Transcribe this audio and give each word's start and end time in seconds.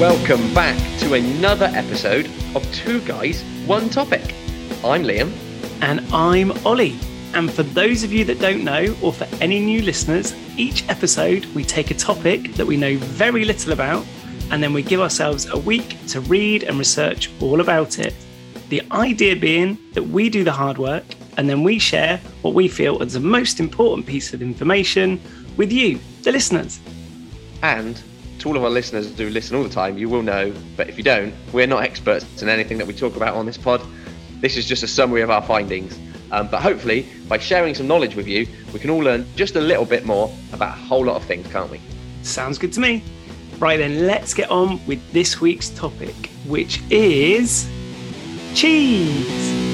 Welcome 0.00 0.52
back 0.52 0.76
to 1.00 1.14
another 1.14 1.70
episode 1.72 2.26
of 2.54 2.70
Two 2.74 3.00
Guys, 3.00 3.42
One 3.64 3.88
Topic. 3.88 4.34
I'm 4.84 5.04
Liam. 5.04 5.32
And 5.80 6.00
I'm 6.12 6.52
Ollie. 6.66 6.98
And 7.32 7.50
for 7.50 7.62
those 7.62 8.04
of 8.04 8.12
you 8.12 8.22
that 8.26 8.38
don't 8.38 8.62
know, 8.62 8.94
or 9.00 9.10
for 9.10 9.26
any 9.40 9.58
new 9.58 9.80
listeners, 9.80 10.34
each 10.58 10.86
episode 10.90 11.46
we 11.54 11.64
take 11.64 11.90
a 11.90 11.94
topic 11.94 12.52
that 12.56 12.66
we 12.66 12.76
know 12.76 12.98
very 12.98 13.46
little 13.46 13.72
about, 13.72 14.04
and 14.50 14.62
then 14.62 14.74
we 14.74 14.82
give 14.82 15.00
ourselves 15.00 15.46
a 15.46 15.56
week 15.56 15.96
to 16.08 16.20
read 16.20 16.64
and 16.64 16.78
research 16.78 17.30
all 17.40 17.62
about 17.62 17.98
it. 17.98 18.14
The 18.68 18.82
idea 18.90 19.34
being 19.34 19.78
that 19.94 20.02
we 20.02 20.28
do 20.28 20.44
the 20.44 20.52
hard 20.52 20.76
work 20.76 21.06
and 21.38 21.48
then 21.48 21.62
we 21.62 21.78
share 21.78 22.18
what 22.42 22.52
we 22.52 22.68
feel 22.68 23.00
is 23.00 23.14
the 23.14 23.20
most 23.20 23.60
important 23.60 24.06
piece 24.06 24.34
of 24.34 24.42
information 24.42 25.18
with 25.56 25.72
you, 25.72 25.98
the 26.22 26.32
listeners. 26.32 26.80
And 27.62 27.98
to 28.38 28.48
all 28.48 28.56
of 28.56 28.64
our 28.64 28.70
listeners 28.70 29.16
who 29.16 29.30
listen 29.30 29.56
all 29.56 29.62
the 29.62 29.68
time, 29.68 29.98
you 29.98 30.08
will 30.08 30.22
know, 30.22 30.52
but 30.76 30.88
if 30.88 30.98
you 30.98 31.04
don't, 31.04 31.34
we're 31.52 31.66
not 31.66 31.82
experts 31.82 32.42
in 32.42 32.48
anything 32.48 32.78
that 32.78 32.86
we 32.86 32.94
talk 32.94 33.16
about 33.16 33.34
on 33.34 33.46
this 33.46 33.56
pod. 33.56 33.80
This 34.40 34.56
is 34.56 34.66
just 34.66 34.82
a 34.82 34.88
summary 34.88 35.22
of 35.22 35.30
our 35.30 35.42
findings. 35.42 35.98
Um, 36.30 36.48
but 36.48 36.60
hopefully, 36.60 37.06
by 37.28 37.38
sharing 37.38 37.74
some 37.74 37.86
knowledge 37.86 38.16
with 38.16 38.26
you, 38.26 38.46
we 38.72 38.78
can 38.78 38.90
all 38.90 38.98
learn 38.98 39.26
just 39.36 39.56
a 39.56 39.60
little 39.60 39.84
bit 39.84 40.04
more 40.04 40.32
about 40.52 40.76
a 40.76 40.80
whole 40.80 41.04
lot 41.04 41.16
of 41.16 41.24
things, 41.24 41.46
can't 41.52 41.70
we? 41.70 41.80
Sounds 42.22 42.58
good 42.58 42.72
to 42.74 42.80
me. 42.80 43.02
Right 43.58 43.78
then, 43.78 44.06
let's 44.06 44.34
get 44.34 44.50
on 44.50 44.84
with 44.86 45.00
this 45.12 45.40
week's 45.40 45.70
topic, 45.70 46.14
which 46.46 46.82
is 46.90 47.68
cheese. 48.54 49.66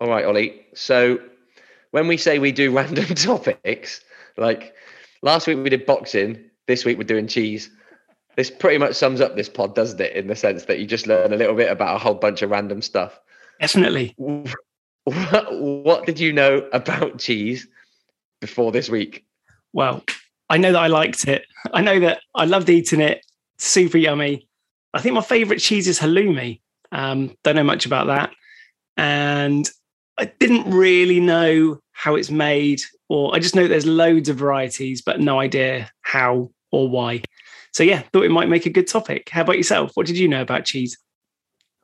All 0.00 0.08
right, 0.08 0.24
Ollie. 0.24 0.66
So 0.74 1.18
when 1.94 2.08
we 2.08 2.16
say 2.16 2.40
we 2.40 2.50
do 2.50 2.72
random 2.76 3.06
topics, 3.14 4.00
like 4.36 4.74
last 5.22 5.46
week 5.46 5.58
we 5.58 5.70
did 5.70 5.86
boxing, 5.86 6.36
this 6.66 6.84
week 6.84 6.98
we're 6.98 7.04
doing 7.04 7.28
cheese. 7.28 7.70
This 8.34 8.50
pretty 8.50 8.78
much 8.78 8.96
sums 8.96 9.20
up 9.20 9.36
this 9.36 9.48
pod, 9.48 9.76
doesn't 9.76 10.00
it? 10.00 10.16
In 10.16 10.26
the 10.26 10.34
sense 10.34 10.64
that 10.64 10.80
you 10.80 10.88
just 10.88 11.06
learn 11.06 11.32
a 11.32 11.36
little 11.36 11.54
bit 11.54 11.70
about 11.70 11.94
a 11.94 11.98
whole 12.00 12.14
bunch 12.14 12.42
of 12.42 12.50
random 12.50 12.82
stuff. 12.82 13.20
Definitely. 13.60 14.12
What, 14.16 14.56
what 15.52 16.04
did 16.04 16.18
you 16.18 16.32
know 16.32 16.68
about 16.72 17.20
cheese 17.20 17.68
before 18.40 18.72
this 18.72 18.88
week? 18.88 19.24
Well, 19.72 20.02
I 20.50 20.58
know 20.58 20.72
that 20.72 20.82
I 20.82 20.88
liked 20.88 21.28
it. 21.28 21.44
I 21.72 21.80
know 21.80 22.00
that 22.00 22.22
I 22.34 22.44
loved 22.44 22.68
eating 22.70 23.00
it. 23.00 23.24
Super 23.58 23.98
yummy. 23.98 24.48
I 24.94 25.00
think 25.00 25.14
my 25.14 25.20
favorite 25.20 25.60
cheese 25.60 25.86
is 25.86 26.00
halloumi. 26.00 26.60
Um, 26.90 27.36
don't 27.44 27.54
know 27.54 27.62
much 27.62 27.86
about 27.86 28.08
that. 28.08 28.32
And 28.96 29.70
I 30.18 30.26
didn't 30.38 30.70
really 30.70 31.20
know 31.20 31.80
how 31.92 32.14
it's 32.14 32.30
made, 32.30 32.80
or 33.08 33.34
I 33.34 33.38
just 33.38 33.54
know 33.54 33.66
there's 33.66 33.86
loads 33.86 34.28
of 34.28 34.36
varieties, 34.36 35.02
but 35.02 35.20
no 35.20 35.40
idea 35.40 35.90
how 36.02 36.50
or 36.70 36.88
why. 36.88 37.22
So 37.72 37.82
yeah, 37.82 38.02
thought 38.12 38.24
it 38.24 38.30
might 38.30 38.48
make 38.48 38.66
a 38.66 38.70
good 38.70 38.86
topic. 38.86 39.28
How 39.30 39.42
about 39.42 39.56
yourself? 39.56 39.92
What 39.94 40.06
did 40.06 40.16
you 40.16 40.28
know 40.28 40.42
about 40.42 40.64
cheese? 40.64 40.96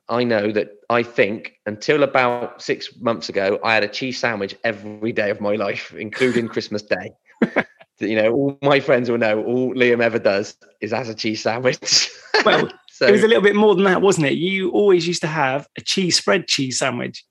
I 0.09 0.23
know 0.23 0.51
that 0.51 0.71
I 0.89 1.03
think 1.03 1.53
until 1.65 2.03
about 2.03 2.61
six 2.61 2.95
months 2.99 3.29
ago, 3.29 3.59
I 3.63 3.73
had 3.73 3.83
a 3.83 3.87
cheese 3.87 4.19
sandwich 4.19 4.55
every 4.63 5.13
day 5.13 5.29
of 5.29 5.39
my 5.39 5.55
life, 5.55 5.93
including 5.93 6.47
Christmas 6.47 6.81
Day. 6.81 7.11
you 7.99 8.15
know, 8.15 8.33
all 8.33 8.57
my 8.61 8.79
friends 8.79 9.09
will 9.09 9.17
know 9.17 9.43
all 9.43 9.73
Liam 9.73 10.01
ever 10.01 10.19
does 10.19 10.55
is 10.81 10.91
has 10.91 11.07
a 11.07 11.15
cheese 11.15 11.41
sandwich. 11.41 12.09
Well, 12.45 12.69
so, 12.89 13.07
it 13.07 13.11
was 13.11 13.23
a 13.23 13.27
little 13.27 13.43
bit 13.43 13.55
more 13.55 13.75
than 13.75 13.85
that, 13.85 14.01
wasn't 14.01 14.27
it? 14.27 14.33
You 14.33 14.71
always 14.71 15.07
used 15.07 15.21
to 15.21 15.27
have 15.27 15.67
a 15.77 15.81
cheese 15.81 16.17
spread 16.17 16.47
cheese 16.47 16.79
sandwich. 16.79 17.23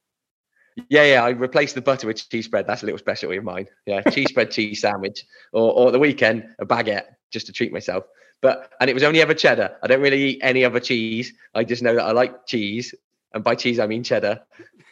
Yeah, 0.89 1.05
yeah. 1.05 1.25
I 1.25 1.31
replaced 1.31 1.75
the 1.75 1.81
butter 1.81 2.07
with 2.07 2.29
cheese 2.29 2.45
spread. 2.47 2.67
That's 2.67 2.83
a 2.83 2.87
little 2.87 2.99
specialty 2.99 3.37
of 3.37 3.45
mine. 3.45 3.67
Yeah, 3.87 4.03
cheese 4.03 4.29
spread 4.29 4.51
cheese 4.51 4.81
sandwich, 4.81 5.25
or 5.53 5.73
or 5.73 5.91
the 5.91 5.99
weekend 5.99 6.55
a 6.59 6.67
baguette 6.67 7.07
just 7.33 7.47
to 7.47 7.53
treat 7.53 7.73
myself. 7.73 8.05
But 8.41 8.73
and 8.81 8.89
it 8.89 8.95
was 8.95 9.03
only 9.03 9.21
ever 9.21 9.35
cheddar. 9.35 9.77
I 9.83 9.87
don't 9.87 10.01
really 10.01 10.23
eat 10.23 10.41
any 10.43 10.65
other 10.65 10.81
cheese. 10.81 11.33
I 11.55 11.65
just 11.65 11.83
know 11.83 11.95
that 11.95 12.05
I 12.05 12.13
like 12.13 12.47
cheese, 12.47 12.95
and 13.35 13.45
by 13.45 13.55
cheese 13.55 13.79
I 13.79 13.87
mean 13.87 14.03
cheddar. 14.03 14.43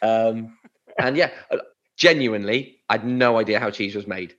Um, 0.01 0.57
and 0.97 1.17
yeah, 1.17 1.31
genuinely, 1.97 2.79
I 2.89 2.93
had 2.93 3.05
no 3.05 3.37
idea 3.37 3.59
how 3.59 3.71
cheese 3.71 3.95
was 3.95 4.07
made. 4.07 4.35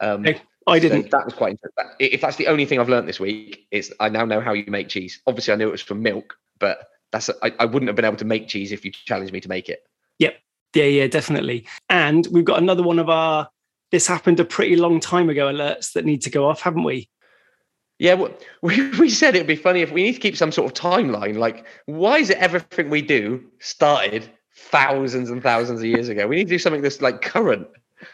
Um, 0.00 0.26
I 0.66 0.78
didn't. 0.78 1.04
So 1.04 1.08
that 1.12 1.24
was 1.24 1.34
quite 1.34 1.50
interesting. 1.52 1.84
If 2.00 2.20
that's 2.20 2.36
the 2.36 2.48
only 2.48 2.66
thing 2.66 2.80
I've 2.80 2.88
learned 2.88 3.08
this 3.08 3.20
week, 3.20 3.66
is 3.70 3.94
I 4.00 4.08
now 4.08 4.24
know 4.24 4.40
how 4.40 4.52
you 4.52 4.64
make 4.66 4.88
cheese. 4.88 5.20
Obviously, 5.26 5.54
I 5.54 5.56
knew 5.56 5.68
it 5.68 5.72
was 5.72 5.82
from 5.82 6.02
milk, 6.02 6.36
but 6.58 6.88
that's 7.12 7.30
I, 7.42 7.52
I 7.58 7.64
wouldn't 7.66 7.88
have 7.88 7.96
been 7.96 8.04
able 8.04 8.16
to 8.16 8.24
make 8.24 8.48
cheese 8.48 8.72
if 8.72 8.84
you 8.84 8.90
challenged 8.90 9.32
me 9.32 9.40
to 9.40 9.48
make 9.48 9.68
it. 9.68 9.86
Yep. 10.18 10.36
Yeah, 10.76 10.84
yeah, 10.84 11.06
definitely. 11.06 11.66
And 11.88 12.26
we've 12.30 12.44
got 12.44 12.58
another 12.58 12.82
one 12.82 12.98
of 12.98 13.08
our 13.08 13.48
this 13.92 14.06
happened 14.06 14.38
a 14.40 14.44
pretty 14.44 14.76
long 14.76 15.00
time 15.00 15.30
ago 15.30 15.46
alerts 15.46 15.92
that 15.92 16.04
need 16.04 16.20
to 16.22 16.30
go 16.30 16.46
off, 16.46 16.60
haven't 16.60 16.82
we? 16.82 17.08
Yeah, 17.98 18.14
we, 18.62 18.90
we 18.98 19.08
said 19.08 19.34
it'd 19.34 19.46
be 19.46 19.56
funny 19.56 19.80
if 19.80 19.90
we 19.90 20.02
need 20.02 20.12
to 20.12 20.20
keep 20.20 20.36
some 20.36 20.52
sort 20.52 20.70
of 20.70 20.78
timeline. 20.78 21.38
Like, 21.38 21.64
why 21.86 22.18
is 22.18 22.28
it 22.28 22.36
everything 22.38 22.90
we 22.90 23.00
do 23.00 23.42
started 23.58 24.28
thousands 24.54 25.30
and 25.30 25.42
thousands 25.42 25.80
of 25.80 25.86
years 25.86 26.10
ago? 26.10 26.26
We 26.26 26.36
need 26.36 26.48
to 26.48 26.54
do 26.54 26.58
something 26.58 26.82
that's 26.82 27.00
like 27.00 27.22
current. 27.22 27.68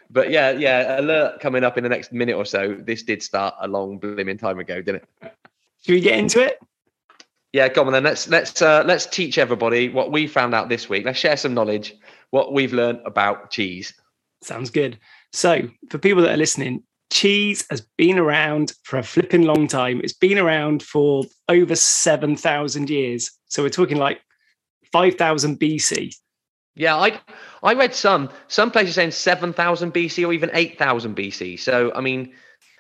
But 0.09 0.31
yeah, 0.31 0.53
yeah, 0.53 1.01
alert 1.01 1.41
coming 1.41 1.65
up 1.65 1.77
in 1.77 1.83
the 1.83 1.91
next 1.91 2.13
minute 2.13 2.37
or 2.37 2.45
so. 2.45 2.77
This 2.79 3.03
did 3.03 3.25
start 3.25 3.57
a 3.61 3.67
long 3.67 3.99
blooming 3.99 4.39
time 4.39 4.61
ago, 4.61 4.81
didn't 4.81 5.03
it? 5.21 5.33
Should 5.85 5.95
we 5.95 6.01
get 6.01 6.17
into 6.17 6.41
it? 6.41 6.61
Yeah, 7.53 7.69
come 7.69 7.89
on 7.89 7.93
then. 7.93 8.05
Let's 8.05 8.29
let's 8.29 8.63
uh, 8.63 8.85
let's 8.87 9.05
teach 9.05 9.37
everybody 9.37 9.89
what 9.89 10.13
we 10.13 10.29
found 10.29 10.55
out 10.55 10.69
this 10.69 10.89
week. 10.89 11.05
Let's 11.05 11.19
share 11.19 11.37
some 11.37 11.55
knowledge, 11.55 11.95
what 12.33 12.53
we've 12.53 12.73
learned 12.73 13.01
about 13.07 13.51
cheese. 13.51 13.95
Sounds 14.43 14.71
good. 14.71 14.99
So, 15.33 15.69
for 15.91 15.99
people 15.99 16.23
that 16.23 16.33
are 16.33 16.37
listening, 16.37 16.83
cheese 17.13 17.65
has 17.71 17.83
been 17.99 18.19
around 18.19 18.73
for 18.83 18.99
a 18.99 19.03
flipping 19.03 19.43
long 19.43 19.69
time. 19.69 20.01
It's 20.03 20.15
been 20.15 20.39
around 20.39 20.83
for 20.83 21.25
over 21.49 21.77
7,000 21.77 22.91
years. 22.91 23.31
So 23.47 23.63
we're 23.63 23.69
talking 23.69 23.99
like 23.99 24.21
5,000 24.93 25.61
BC. 25.61 26.17
Yeah, 26.75 26.97
I 26.97 27.21
I 27.63 27.75
read 27.75 27.95
some 27.95 28.31
some 28.49 28.71
places 28.71 28.95
saying 28.95 29.11
7,000 29.11 29.93
BC 29.93 30.27
or 30.27 30.33
even 30.33 30.49
8,000 30.55 31.15
BC. 31.15 31.61
So 31.61 31.93
I 31.95 32.01
mean, 32.01 32.33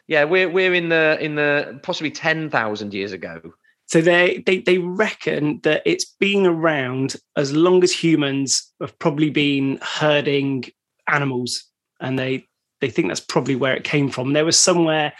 yeah, 0.09 0.25
we're 0.25 0.49
we're 0.49 0.73
in 0.73 0.89
the 0.89 1.19
in 1.21 1.35
the 1.35 1.79
possibly 1.83 2.11
10,000 2.11 2.95
years 2.95 3.13
ago. 3.13 3.53
So 3.87 4.01
they, 4.01 4.43
they 4.47 4.59
they 4.61 4.79
reckon 4.79 5.61
that 5.65 5.83
it's 5.85 6.07
been 6.19 6.47
around 6.47 7.17
as 7.37 7.53
long 7.53 7.83
as 7.83 7.93
humans 7.93 8.73
have 8.81 8.99
probably 8.99 9.29
been 9.29 9.79
herding 9.83 10.65
animals 11.09 11.65
and 12.01 12.19
they 12.19 12.47
they 12.81 12.91
think 12.91 13.09
that's 13.09 13.21
probably 13.21 13.55
where 13.55 13.75
it 13.75 13.85
came 13.85 14.11
from. 14.11 14.33
There 14.33 14.45
was 14.45 14.59
somewhere 14.59 15.13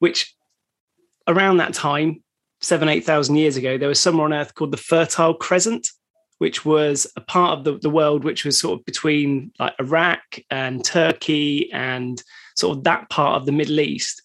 which 0.00 0.34
around 1.28 1.58
that 1.58 1.74
time, 1.74 2.22
seven, 2.60 2.88
8,000 2.88 3.36
years 3.36 3.56
ago, 3.56 3.78
there 3.78 3.88
was 3.88 4.00
somewhere 4.00 4.26
on 4.26 4.32
Earth 4.32 4.54
called 4.54 4.72
the 4.72 4.76
Fertile 4.76 5.34
Crescent, 5.34 5.88
which 6.38 6.64
was 6.64 7.06
a 7.16 7.20
part 7.20 7.58
of 7.58 7.64
the, 7.64 7.78
the 7.78 7.90
world 7.90 8.24
which 8.24 8.44
was 8.44 8.58
sort 8.58 8.78
of 8.78 8.84
between 8.84 9.52
like 9.58 9.74
Iraq 9.78 10.20
and 10.50 10.84
Turkey 10.84 11.72
and 11.72 12.22
sort 12.56 12.76
of 12.76 12.84
that 12.84 13.08
part 13.10 13.36
of 13.36 13.46
the 13.46 13.52
Middle 13.52 13.80
East, 13.80 14.20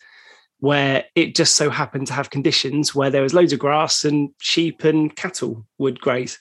where 0.59 1.05
it 1.15 1.35
just 1.35 1.55
so 1.55 1.69
happened 1.69 2.07
to 2.07 2.13
have 2.13 2.29
conditions 2.29 2.93
where 2.93 3.09
there 3.09 3.21
was 3.21 3.33
loads 3.33 3.53
of 3.53 3.59
grass 3.59 4.03
and 4.03 4.29
sheep 4.39 4.83
and 4.83 5.15
cattle 5.15 5.65
would 5.77 5.99
graze. 5.99 6.37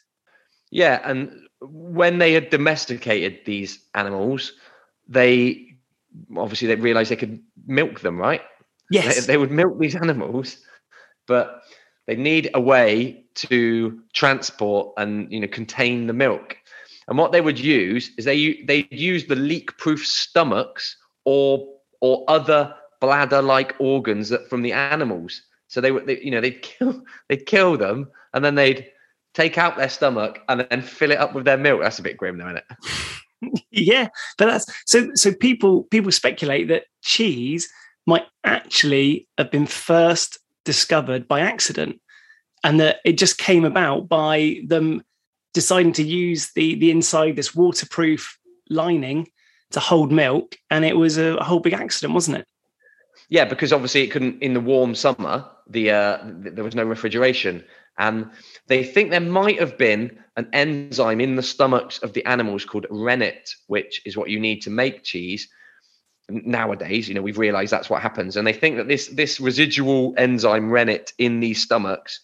Yeah, 0.71 1.01
and 1.05 1.31
when 1.61 2.19
they 2.19 2.33
had 2.33 2.51
domesticated 2.51 3.41
these 3.45 3.79
animals, 3.95 4.53
they 5.09 5.67
obviously 6.37 6.69
they 6.69 6.77
realized 6.77 7.11
they 7.11 7.17
could 7.17 7.41
milk 7.67 8.01
them, 8.01 8.19
right? 8.19 8.43
Yes. 8.91 9.27
They, 9.27 9.33
they 9.33 9.37
would 9.37 9.51
milk 9.51 9.79
these 9.79 9.97
animals, 10.03 10.59
but 11.27 11.63
they 12.07 12.17
need 12.17 12.51
a 12.55 12.61
way 12.61 13.25
to 13.37 14.01
transport 14.15 14.95
and 14.97 15.33
you 15.33 15.41
know 15.41 15.49
contain 15.49 16.07
the 16.07 16.13
milk. 16.13 16.57
And 17.07 17.17
what 17.17 17.33
they 17.33 17.41
would 17.41 17.59
use 17.59 18.11
is 18.19 18.25
they 18.25 18.63
they'd 18.65 18.89
use 18.91 19.27
the 19.27 19.37
leak-proof 19.37 20.07
stomachs 20.07 20.97
or 21.25 21.67
or 22.01 22.25
other 22.29 22.75
bladder-like 23.01 23.77
organs 23.79 24.33
from 24.49 24.63
the 24.63 24.73
animals. 24.73 25.43
So 25.69 25.81
they 25.81 25.93
would 25.93 26.07
they, 26.07 26.21
you 26.21 26.31
know 26.31 26.41
they'd 26.41 26.63
kill 26.63 27.03
they'd 27.29 27.47
kill 27.47 27.77
them 27.77 28.09
and 28.33 28.45
then 28.45 28.55
they'd 28.55 28.87
take 29.35 29.59
out 29.59 29.77
their 29.77 29.89
stomach 29.89 30.41
and 30.49 30.67
then 30.69 30.83
fill 30.83 31.13
it 31.13 31.19
up 31.19 31.35
with 31.35 31.45
their 31.45 31.57
milk. 31.57 31.81
That's 31.81 31.99
a 31.99 32.03
bit 32.03 32.17
grim, 32.17 32.39
though, 32.39 32.47
isn't 32.47 32.65
it? 32.71 33.63
yeah, 33.71 34.09
but 34.37 34.47
that's 34.47 34.67
so. 34.87 35.11
So 35.15 35.33
people 35.33 35.85
people 35.85 36.13
speculate 36.13 36.69
that 36.69 36.85
cheese 37.03 37.69
might 38.07 38.27
actually 38.45 39.29
have 39.37 39.51
been 39.51 39.67
first 39.67 40.39
discovered 40.65 41.29
by 41.29 41.41
accident, 41.41 42.01
and 42.65 42.81
that 42.81 42.99
it 43.05 43.19
just 43.19 43.39
came 43.39 43.65
about 43.65 44.09
by 44.09 44.61
them 44.67 45.03
deciding 45.55 45.93
to 45.95 46.03
use 46.03 46.53
the 46.55 46.75
the 46.77 46.91
inside 46.91 47.37
this 47.37 47.55
waterproof 47.55 48.39
lining 48.71 49.29
to 49.71 49.81
hold 49.81 50.11
milk, 50.11 50.57
and 50.71 50.85
it 50.85 50.97
was 50.97 51.19
a 51.19 51.43
whole 51.43 51.61
big 51.61 51.75
accident, 51.75 52.15
wasn't 52.15 52.39
it? 52.39 52.47
Yeah, 53.29 53.45
because 53.45 53.73
obviously 53.73 54.03
it 54.03 54.11
couldn't 54.11 54.43
in 54.43 54.55
the 54.55 54.61
warm 54.61 54.95
summer. 54.95 55.45
The 55.69 55.91
uh, 55.91 56.19
there 56.25 56.65
was 56.65 56.75
no 56.75 56.85
refrigeration, 56.85 57.65
and 57.99 58.31
they 58.69 58.83
think 58.83 59.11
there 59.11 59.21
might 59.21 59.59
have 59.59 59.77
been 59.77 60.19
an 60.37 60.49
enzyme 60.53 61.21
in 61.21 61.37
the 61.37 61.43
stomachs 61.43 61.99
of 61.99 62.13
the 62.15 62.25
animals 62.25 62.65
called 62.65 62.87
rennet, 62.91 63.55
which 63.67 64.01
is 64.07 64.17
what 64.17 64.31
you 64.31 64.41
need 64.41 64.63
to 64.63 64.71
make 64.71 65.05
cheese. 65.05 65.49
nowadays, 66.29 67.09
you 67.09 67.15
know, 67.15 67.23
we've 67.23 67.39
realized 67.39 67.73
that's 67.73 67.91
what 67.91 68.03
happens. 68.03 68.37
And 68.37 68.47
they 68.47 68.53
think 68.53 68.77
that 68.77 68.89
this 68.89 69.09
this 69.09 69.41
residual 69.41 70.15
enzyme 70.17 70.71
rennet 70.71 71.13
in 71.19 71.41
these 71.41 71.63
stomachs 71.63 72.21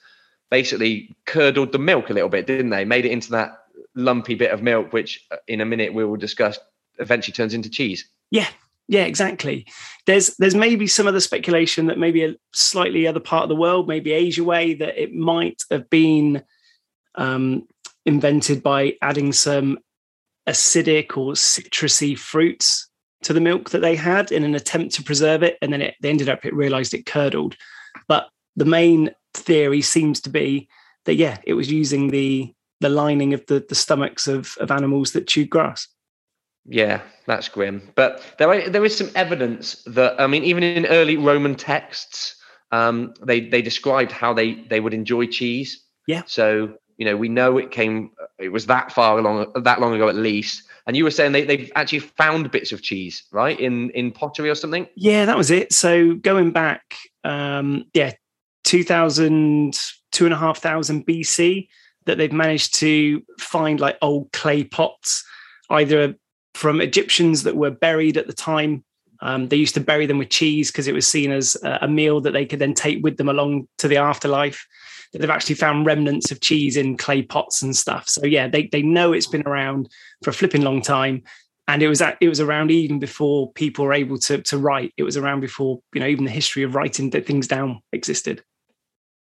basically 0.51 1.15
curdled 1.27 1.73
the 1.73 1.79
milk 1.79 2.11
a 2.11 2.13
little 2.13 2.29
bit, 2.29 2.47
didn't 2.47 2.71
they? 2.71 2.85
Made 2.85 3.05
it 3.05 3.13
into 3.13 3.31
that 3.31 3.59
lumpy 3.95 4.35
bit 4.35 4.51
of 4.51 4.63
milk, 4.63 4.93
which 4.93 5.25
uh, 5.31 5.37
in 5.49 5.61
a 5.61 5.65
minute 5.65 5.95
we 5.95 6.05
will 6.05 6.17
discuss 6.17 6.59
eventually 6.99 7.33
turns 7.33 7.55
into 7.55 7.71
cheese. 7.71 8.07
Yeah, 8.31 8.49
yeah, 8.89 9.05
exactly. 9.05 9.67
There's 10.07 10.37
there's 10.37 10.55
maybe 10.55 10.87
some 10.87 11.07
other 11.07 11.21
speculation 11.21 11.87
that 11.87 11.99
maybe 11.99 12.25
a 12.25 12.35
slightly 12.53 13.07
other 13.07 13.21
part 13.21 13.45
of 13.45 13.49
the 13.49 13.57
world, 13.57 13.89
maybe 13.89 14.13
Asia 14.13 14.45
way, 14.45 14.75
that 14.75 15.01
it 15.01 15.15
might 15.15 15.63
have 15.71 15.89
been 15.89 16.43
um, 17.15 17.67
invented 18.05 18.63
by 18.63 18.95
adding 19.01 19.33
some 19.33 19.79
acidic 20.47 21.17
or 21.17 21.33
citrusy 21.33 22.19
fruits 22.19 22.89
to 23.23 23.33
the 23.33 23.41
milk 23.41 23.71
that 23.71 23.81
they 23.81 23.97
had 23.97 24.31
in 24.31 24.45
an 24.45 24.55
attempt 24.55 24.95
to 24.95 25.03
preserve 25.03 25.43
it, 25.43 25.57
and 25.63 25.73
then 25.73 25.81
it, 25.81 25.95
they 26.03 26.11
ended 26.11 26.29
up 26.29 26.45
it 26.45 26.55
realized 26.55 26.93
it 26.93 27.07
curdled. 27.07 27.57
But 28.07 28.29
the 28.57 28.67
main 28.67 29.13
theory 29.33 29.81
seems 29.81 30.21
to 30.23 30.31
be 30.31 30.69
that 31.07 31.15
yeah, 31.15 31.39
it 31.45 31.55
was 31.55 31.73
using 31.73 32.09
the 32.09 32.53
the 32.81 32.91
lining 32.91 33.33
of 33.33 33.47
the, 33.47 33.65
the 33.67 33.75
stomachs 33.75 34.27
of, 34.27 34.57
of 34.61 34.71
animals 34.71 35.13
that 35.13 35.27
chewed 35.27 35.49
grass. 35.49 35.89
Yeah, 36.67 37.03
that's 37.27 37.49
grim. 37.49 37.93
But 37.95 38.23
there, 38.39 38.51
are, 38.51 38.69
there 38.69 38.85
is 38.85 38.97
some 38.97 39.11
evidence 39.15 39.83
that 39.87 40.21
I 40.21 40.27
mean, 40.27 40.45
even 40.45 40.63
in 40.63 40.87
early 40.87 41.17
Roman 41.17 41.55
texts, 41.55 42.37
um, 42.73 43.15
they 43.23 43.41
they 43.41 43.63
described 43.63 44.13
how 44.13 44.33
they 44.33 44.55
they 44.55 44.81
would 44.81 44.95
enjoy 44.95 45.27
cheese. 45.27 45.85
Yeah. 46.07 46.23
So 46.27 46.75
you 46.97 47.05
know, 47.05 47.17
we 47.17 47.29
know 47.29 47.59
it 47.59 47.71
came. 47.71 48.11
It 48.39 48.51
was 48.51 48.67
that 48.67 48.93
far 48.93 49.19
along, 49.19 49.53
that 49.57 49.81
long 49.81 49.95
ago 49.95 50.09
at 50.09 50.15
least. 50.15 50.63
And 50.87 50.97
you 50.97 51.05
were 51.05 51.11
saying 51.11 51.33
they 51.33 51.45
they've 51.45 51.73
actually 51.77 52.01
found 52.01 52.51
bits 52.51 52.73
of 52.73 52.83
cheese, 52.83 53.25
right, 53.33 53.59
in 53.59 53.91
in 53.91 54.13
pottery 54.13 54.51
or 54.51 54.55
something. 54.55 54.87
Yeah, 54.97 55.25
that 55.25 55.37
was 55.37 55.51
it. 55.51 55.73
So 55.73 56.15
going 56.15 56.53
back, 56.53 56.97
um, 57.25 57.85
yeah, 57.95 58.13
2000, 58.65 59.79
two 60.13 60.25
and 60.25 60.35
a 60.35 60.37
half 60.37 60.59
thousand 60.59 61.07
BC, 61.07 61.69
that 62.07 62.19
they've 62.19 62.33
managed 62.33 62.75
to 62.77 63.23
find 63.39 63.81
like 63.81 63.97
old 64.03 64.31
clay 64.33 64.65
pots, 64.65 65.25
either 65.71 66.15
from 66.55 66.81
Egyptians 66.81 67.43
that 67.43 67.57
were 67.57 67.71
buried 67.71 68.17
at 68.17 68.27
the 68.27 68.33
time. 68.33 68.85
Um, 69.21 69.49
they 69.49 69.57
used 69.57 69.75
to 69.75 69.81
bury 69.81 70.07
them 70.07 70.19
with 70.19 70.31
cheese 70.31 70.71
because 70.71 70.89
it 70.89 70.95
was 70.95 71.07
seen 71.07 71.31
as 71.31 71.57
a 71.63 71.89
meal 71.89 72.21
that 72.23 72.33
they 72.33 72.47
could 72.47 72.59
then 72.59 72.75
take 72.75 73.03
with 73.03 73.17
them 73.17 73.29
along 73.29 73.69
to 73.79 73.89
the 73.89 73.97
afterlife. 73.97 74.67
That 75.13 75.21
they've 75.21 75.31
actually 75.31 75.55
found 75.55 75.87
remnants 75.87 76.31
of 76.31 76.41
cheese 76.41 76.77
in 76.77 76.97
clay 76.97 77.23
pots 77.23 77.63
and 77.63 77.75
stuff. 77.77 78.09
So 78.09 78.27
yeah, 78.27 78.49
they 78.49 78.67
they 78.67 78.83
know 78.83 79.13
it's 79.13 79.29
been 79.29 79.47
around 79.47 79.89
for 80.23 80.31
a 80.31 80.35
flipping 80.35 80.63
long 80.63 80.83
time, 80.83 81.23
and 81.69 81.83
it 81.83 81.89
was 81.89 82.03
at, 82.03 82.19
it 82.21 82.29
was 82.29 82.41
around 82.41 82.71
even 82.71 82.99
before 82.99 83.53
people 83.53 83.85
were 83.85 83.93
able 83.93 84.19
to 84.19 84.43
to 84.43 84.59
write. 84.59 84.93
It 84.97 85.05
was 85.05 85.17
around 85.17 85.41
before 85.41 85.81
you 85.95 86.01
know 86.01 86.09
even 86.09 86.25
the 86.25 86.31
history 86.31 86.65
of 86.65 86.75
writing 86.75 87.11
things 87.11 87.47
down 87.47 87.81
existed. 87.93 88.43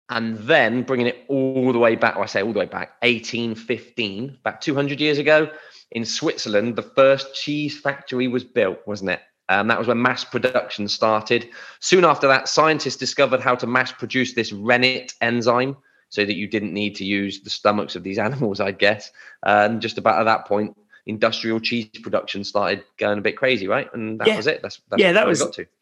And 0.10 0.38
then 0.40 0.84
bringing 0.84 1.08
it 1.08 1.24
all 1.28 1.72
the 1.72 1.80
way 1.80 1.96
back, 1.96 2.18
I 2.18 2.26
say 2.26 2.44
all 2.44 2.54
the 2.54 2.60
way 2.60 2.66
back, 2.66 2.96
1815, 3.02 4.38
about 4.42 4.62
200 4.62 5.00
years 5.00 5.18
ago, 5.18 5.50
in 5.94 6.06
Switzerland, 6.06 6.76
the 6.76 6.82
first 6.82 7.34
cheese 7.34 7.80
factory 7.80 8.28
was 8.28 8.44
built, 8.44 8.80
wasn't 8.86 9.12
it? 9.12 9.22
Um, 9.50 9.68
that 9.68 9.78
was 9.78 9.88
when 9.88 10.02
mass 10.02 10.24
production 10.24 10.88
started. 10.88 11.50
Soon 11.80 12.04
after 12.04 12.28
that, 12.28 12.50
scientists 12.50 12.96
discovered 12.96 13.42
how 13.42 13.56
to 13.56 13.68
mass 13.68 13.92
produce 13.92 14.34
this 14.34 14.52
rennet 14.52 15.14
enzyme 15.22 15.78
so 16.10 16.26
that 16.26 16.36
you 16.36 16.48
didn't 16.48 16.74
need 16.74 16.96
to 16.96 17.06
use 17.06 17.42
the 17.42 17.50
stomachs 17.50 17.96
of 17.96 18.04
these 18.04 18.18
animals, 18.28 18.60
I 18.60 18.72
guess. 18.72 19.12
And 19.46 19.82
just 19.82 19.98
about 19.98 20.20
at 20.20 20.24
that 20.26 20.48
point, 20.48 20.76
industrial 21.06 21.60
cheese 21.60 21.90
production 22.02 22.44
started 22.44 22.84
going 22.98 23.18
a 23.18 23.22
bit 23.22 23.38
crazy, 23.38 23.68
right? 23.68 23.94
And 23.94 24.20
that 24.20 24.28
yeah. 24.28 24.38
was 24.38 24.48
it. 24.48 24.62
That's, 24.62 24.82
that's 24.90 25.02
yeah, 25.02 25.12
that 25.12 25.28
was 25.28 25.42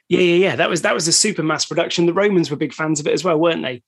yeah, 0.09 0.19
yeah, 0.19 0.35
yeah. 0.35 0.55
That 0.57 0.69
was 0.69 0.81
that 0.81 0.93
was 0.93 1.07
a 1.07 1.13
super 1.13 1.43
mass 1.43 1.65
production. 1.65 2.05
The 2.05 2.13
Romans 2.13 2.51
were 2.51 2.57
big 2.57 2.73
fans 2.73 2.99
of 2.99 3.07
it 3.07 3.13
as 3.13 3.23
well, 3.23 3.39
weren't 3.39 3.61
they? 3.61 3.83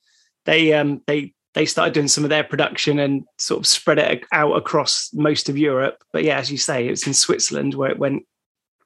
They 0.45 0.73
um 0.73 1.01
they 1.05 1.33
they 1.53 1.65
started 1.65 1.93
doing 1.93 2.07
some 2.07 2.23
of 2.23 2.29
their 2.29 2.43
production 2.43 2.99
and 2.99 3.23
sort 3.37 3.59
of 3.59 3.67
spread 3.67 3.99
it 3.99 4.23
out 4.31 4.53
across 4.53 5.11
most 5.13 5.49
of 5.49 5.57
Europe. 5.57 6.03
But 6.11 6.23
yeah, 6.23 6.37
as 6.37 6.51
you 6.51 6.57
say, 6.57 6.87
it 6.87 6.91
was 6.91 7.07
in 7.07 7.13
Switzerland 7.13 7.75
where 7.75 7.91
it 7.91 7.99
went 7.99 8.25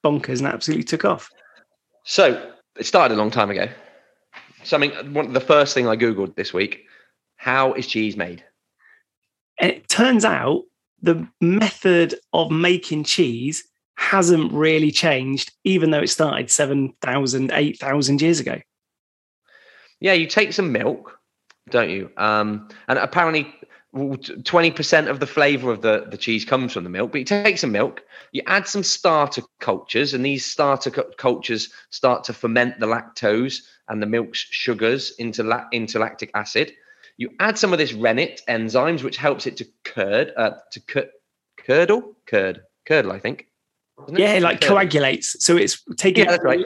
bonkers 0.03 0.39
and 0.39 0.47
absolutely 0.47 0.83
took 0.83 1.05
off. 1.05 1.29
So 2.03 2.51
it 2.77 2.85
started 2.85 3.15
a 3.15 3.17
long 3.17 3.31
time 3.31 3.49
ago. 3.49 3.67
Something 4.63 4.91
one 5.13 5.33
the 5.33 5.39
first 5.39 5.73
thing 5.73 5.87
I 5.87 5.95
googled 5.95 6.35
this 6.35 6.53
week: 6.53 6.85
how 7.37 7.73
is 7.73 7.87
cheese 7.87 8.17
made? 8.17 8.43
And 9.59 9.71
it 9.71 9.87
turns 9.87 10.25
out 10.25 10.63
the 11.01 11.27
method 11.41 12.15
of 12.33 12.51
making 12.51 13.05
cheese 13.05 13.63
hasn't 13.95 14.51
really 14.51 14.91
changed, 14.91 15.51
even 15.63 15.89
though 15.89 16.01
it 16.01 16.09
started 16.09 16.51
7,000, 16.51 17.51
8,000 17.51 18.21
years 18.21 18.39
ago. 18.39 18.59
Yeah, 19.99 20.13
you 20.13 20.27
take 20.27 20.53
some 20.53 20.71
milk, 20.71 21.16
don't 21.69 21.89
you? 21.89 22.09
Um, 22.17 22.69
and 22.87 22.99
apparently, 22.99 23.53
twenty 24.43 24.71
percent 24.71 25.07
of 25.07 25.19
the 25.19 25.27
flavour 25.27 25.71
of 25.71 25.81
the 25.81 26.07
the 26.09 26.17
cheese 26.17 26.45
comes 26.45 26.73
from 26.73 26.83
the 26.83 26.89
milk. 26.89 27.11
But 27.11 27.19
you 27.19 27.25
take 27.25 27.57
some 27.57 27.71
milk, 27.71 28.01
you 28.31 28.41
add 28.47 28.67
some 28.67 28.83
starter 28.83 29.41
cultures, 29.59 30.13
and 30.13 30.25
these 30.25 30.45
starter 30.45 30.91
cultures 30.91 31.71
start 31.89 32.23
to 32.25 32.33
ferment 32.33 32.79
the 32.79 32.87
lactose 32.87 33.61
and 33.89 34.01
the 34.01 34.07
milk's 34.07 34.39
sugars 34.39 35.11
into 35.17 35.43
la- 35.43 35.67
into 35.71 35.99
lactic 35.99 36.31
acid. 36.33 36.73
You 37.17 37.31
add 37.39 37.57
some 37.57 37.73
of 37.73 37.79
this 37.79 37.93
rennet 37.93 38.41
enzymes, 38.47 39.03
which 39.03 39.17
helps 39.17 39.47
it 39.47 39.57
to 39.57 39.65
curd, 39.83 40.33
uh, 40.37 40.51
to 40.71 40.79
cur- 40.81 41.09
curdle, 41.57 42.15
curd, 42.27 42.61
curdle, 42.85 43.11
I 43.11 43.19
think. 43.19 43.47
Yeah, 44.09 44.33
it 44.33 44.43
like 44.43 44.61
coagulates. 44.61 45.43
So 45.43 45.57
it's 45.57 45.83
taking 45.95 46.25
yeah, 46.25 46.31
that's 46.31 46.43
right. 46.43 46.65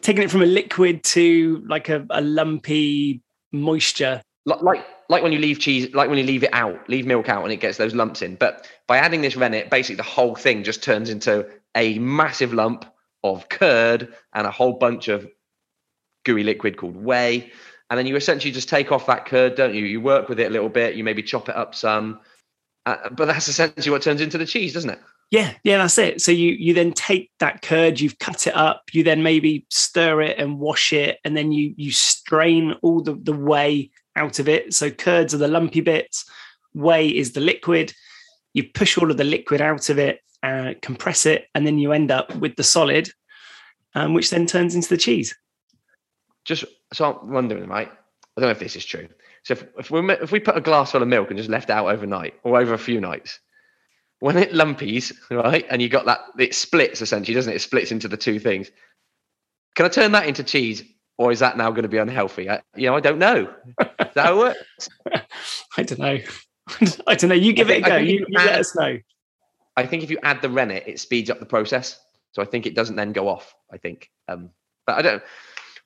Taking 0.00 0.24
it 0.24 0.30
from 0.30 0.42
a 0.42 0.46
liquid 0.46 1.04
to 1.04 1.62
like 1.68 1.88
a, 1.88 2.04
a 2.10 2.20
lumpy 2.20 3.22
moisture. 3.52 4.22
Like, 4.46 4.84
like 5.08 5.22
when 5.22 5.32
you 5.32 5.38
leave 5.38 5.58
cheese, 5.58 5.92
like 5.94 6.08
when 6.08 6.18
you 6.18 6.24
leave 6.24 6.44
it 6.44 6.54
out, 6.54 6.88
leave 6.88 7.06
milk 7.06 7.28
out, 7.28 7.42
and 7.42 7.52
it 7.52 7.60
gets 7.60 7.78
those 7.78 7.94
lumps 7.94 8.22
in. 8.22 8.36
But 8.36 8.68
by 8.86 8.98
adding 8.98 9.20
this 9.20 9.36
rennet, 9.36 9.70
basically 9.70 9.96
the 9.96 10.02
whole 10.02 10.34
thing 10.34 10.64
just 10.64 10.82
turns 10.82 11.10
into 11.10 11.46
a 11.74 11.98
massive 11.98 12.52
lump 12.52 12.84
of 13.22 13.48
curd 13.48 14.14
and 14.34 14.46
a 14.46 14.50
whole 14.50 14.74
bunch 14.74 15.08
of 15.08 15.28
gooey 16.24 16.42
liquid 16.42 16.76
called 16.76 16.96
whey. 16.96 17.50
And 17.90 17.98
then 17.98 18.06
you 18.06 18.16
essentially 18.16 18.52
just 18.52 18.68
take 18.68 18.92
off 18.92 19.06
that 19.06 19.26
curd, 19.26 19.56
don't 19.56 19.74
you? 19.74 19.84
You 19.84 20.00
work 20.00 20.28
with 20.28 20.38
it 20.40 20.46
a 20.46 20.50
little 20.50 20.68
bit. 20.68 20.94
You 20.94 21.04
maybe 21.04 21.22
chop 21.22 21.48
it 21.48 21.56
up 21.56 21.74
some, 21.74 22.20
uh, 22.86 23.10
but 23.10 23.26
that's 23.26 23.48
essentially 23.48 23.90
what 23.90 24.02
turns 24.02 24.20
into 24.20 24.38
the 24.38 24.46
cheese, 24.46 24.72
doesn't 24.72 24.90
it? 24.90 25.00
Yeah, 25.30 25.54
yeah, 25.62 25.78
that's 25.78 25.96
it. 25.98 26.20
So 26.20 26.32
you 26.32 26.50
you 26.52 26.74
then 26.74 26.92
take 26.92 27.30
that 27.38 27.62
curd, 27.62 28.00
you've 28.00 28.18
cut 28.18 28.48
it 28.48 28.54
up, 28.54 28.82
you 28.92 29.04
then 29.04 29.22
maybe 29.22 29.64
stir 29.70 30.22
it 30.22 30.38
and 30.38 30.58
wash 30.58 30.92
it, 30.92 31.18
and 31.24 31.36
then 31.36 31.52
you 31.52 31.72
you 31.76 31.92
strain 31.92 32.74
all 32.82 33.00
the 33.00 33.14
the 33.14 33.32
whey 33.32 33.90
out 34.16 34.40
of 34.40 34.48
it. 34.48 34.74
So 34.74 34.90
curds 34.90 35.32
are 35.32 35.38
the 35.38 35.46
lumpy 35.46 35.82
bits, 35.82 36.28
whey 36.74 37.08
is 37.08 37.32
the 37.32 37.40
liquid. 37.40 37.94
You 38.54 38.64
push 38.74 38.98
all 38.98 39.10
of 39.10 39.16
the 39.16 39.24
liquid 39.24 39.60
out 39.60 39.88
of 39.88 39.98
it, 40.00 40.20
uh, 40.42 40.74
compress 40.82 41.26
it, 41.26 41.46
and 41.54 41.64
then 41.64 41.78
you 41.78 41.92
end 41.92 42.10
up 42.10 42.34
with 42.34 42.56
the 42.56 42.64
solid, 42.64 43.08
um, 43.94 44.14
which 44.14 44.30
then 44.30 44.46
turns 44.46 44.74
into 44.74 44.88
the 44.88 44.96
cheese. 44.96 45.36
Just 46.44 46.64
so 46.92 47.20
I'm 47.20 47.30
wondering, 47.30 47.68
right? 47.68 47.88
I 47.88 48.40
don't 48.40 48.48
know 48.48 48.52
if 48.52 48.58
this 48.58 48.74
is 48.74 48.84
true. 48.84 49.08
So 49.44 49.52
if, 49.52 49.64
if 49.78 49.90
we 49.92 50.00
if 50.10 50.32
we 50.32 50.40
put 50.40 50.56
a 50.56 50.60
glass 50.60 50.90
full 50.90 51.02
of 51.02 51.08
milk 51.08 51.30
and 51.30 51.38
just 51.38 51.50
left 51.50 51.70
out 51.70 51.86
overnight 51.86 52.34
or 52.42 52.60
over 52.60 52.74
a 52.74 52.78
few 52.78 53.00
nights, 53.00 53.38
when 54.20 54.36
it 54.36 54.52
lumpies, 54.52 55.12
right, 55.30 55.66
and 55.70 55.82
you 55.82 55.88
got 55.88 56.04
that, 56.04 56.20
it 56.38 56.54
splits 56.54 57.02
essentially, 57.02 57.34
doesn't 57.34 57.52
it? 57.52 57.56
It 57.56 57.60
splits 57.60 57.90
into 57.90 58.06
the 58.06 58.16
two 58.16 58.38
things. 58.38 58.70
Can 59.74 59.86
I 59.86 59.88
turn 59.88 60.12
that 60.12 60.26
into 60.26 60.44
cheese, 60.44 60.84
or 61.18 61.32
is 61.32 61.38
that 61.40 61.56
now 61.56 61.70
going 61.70 61.82
to 61.82 61.88
be 61.88 61.98
unhealthy? 61.98 62.48
I, 62.48 62.60
you 62.76 62.86
know, 62.86 62.96
I 62.96 63.00
don't 63.00 63.18
know. 63.18 63.52
Is 63.80 64.14
that 64.14 64.26
how 64.26 64.34
it 64.34 64.38
works? 64.38 64.88
I 65.76 65.82
don't 65.82 65.98
know. 65.98 66.18
I 67.06 67.14
don't 67.14 67.28
know. 67.30 67.34
You 67.34 67.52
give 67.52 67.68
think, 67.68 67.86
it 67.86 67.88
a 67.88 67.90
go. 67.90 67.96
You, 67.96 68.26
you 68.28 68.38
add, 68.38 68.46
let 68.46 68.60
us 68.60 68.76
know. 68.76 68.98
I 69.76 69.86
think 69.86 70.02
if 70.02 70.10
you 70.10 70.18
add 70.22 70.42
the 70.42 70.50
rennet, 70.50 70.84
it 70.86 71.00
speeds 71.00 71.30
up 71.30 71.40
the 71.40 71.46
process. 71.46 71.98
So 72.32 72.42
I 72.42 72.44
think 72.44 72.66
it 72.66 72.74
doesn't 72.74 72.96
then 72.96 73.12
go 73.12 73.26
off. 73.26 73.54
I 73.72 73.78
think, 73.78 74.10
um, 74.28 74.50
but 74.86 74.98
I 74.98 75.02
don't. 75.02 75.22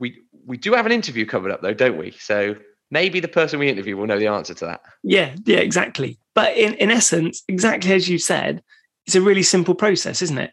We 0.01 0.23
we 0.45 0.57
do 0.57 0.73
have 0.75 0.87
an 0.87 0.93
interview 0.93 1.25
covered 1.25 1.53
up 1.53 1.63
though, 1.63 1.73
don't 1.73 1.97
we? 1.97 2.11
So 2.11 2.57
maybe 2.95 3.19
the 3.19 3.29
person 3.29 3.59
we 3.59 3.69
interview 3.69 3.97
will 3.97 4.07
know 4.07 4.21
the 4.21 4.29
answer 4.29 4.55
to 4.55 4.67
that. 4.67 4.81
Yeah, 5.03 5.35
yeah, 5.45 5.59
exactly. 5.59 6.19
But 6.33 6.57
in, 6.57 6.75
in 6.75 6.91
essence, 6.91 7.43
exactly 7.49 7.93
as 7.93 8.09
you 8.09 8.19
said, 8.19 8.63
it's 9.07 9.17
a 9.17 9.21
really 9.21 9.43
simple 9.43 9.75
process, 9.75 10.23
isn't 10.23 10.39
it? 10.39 10.53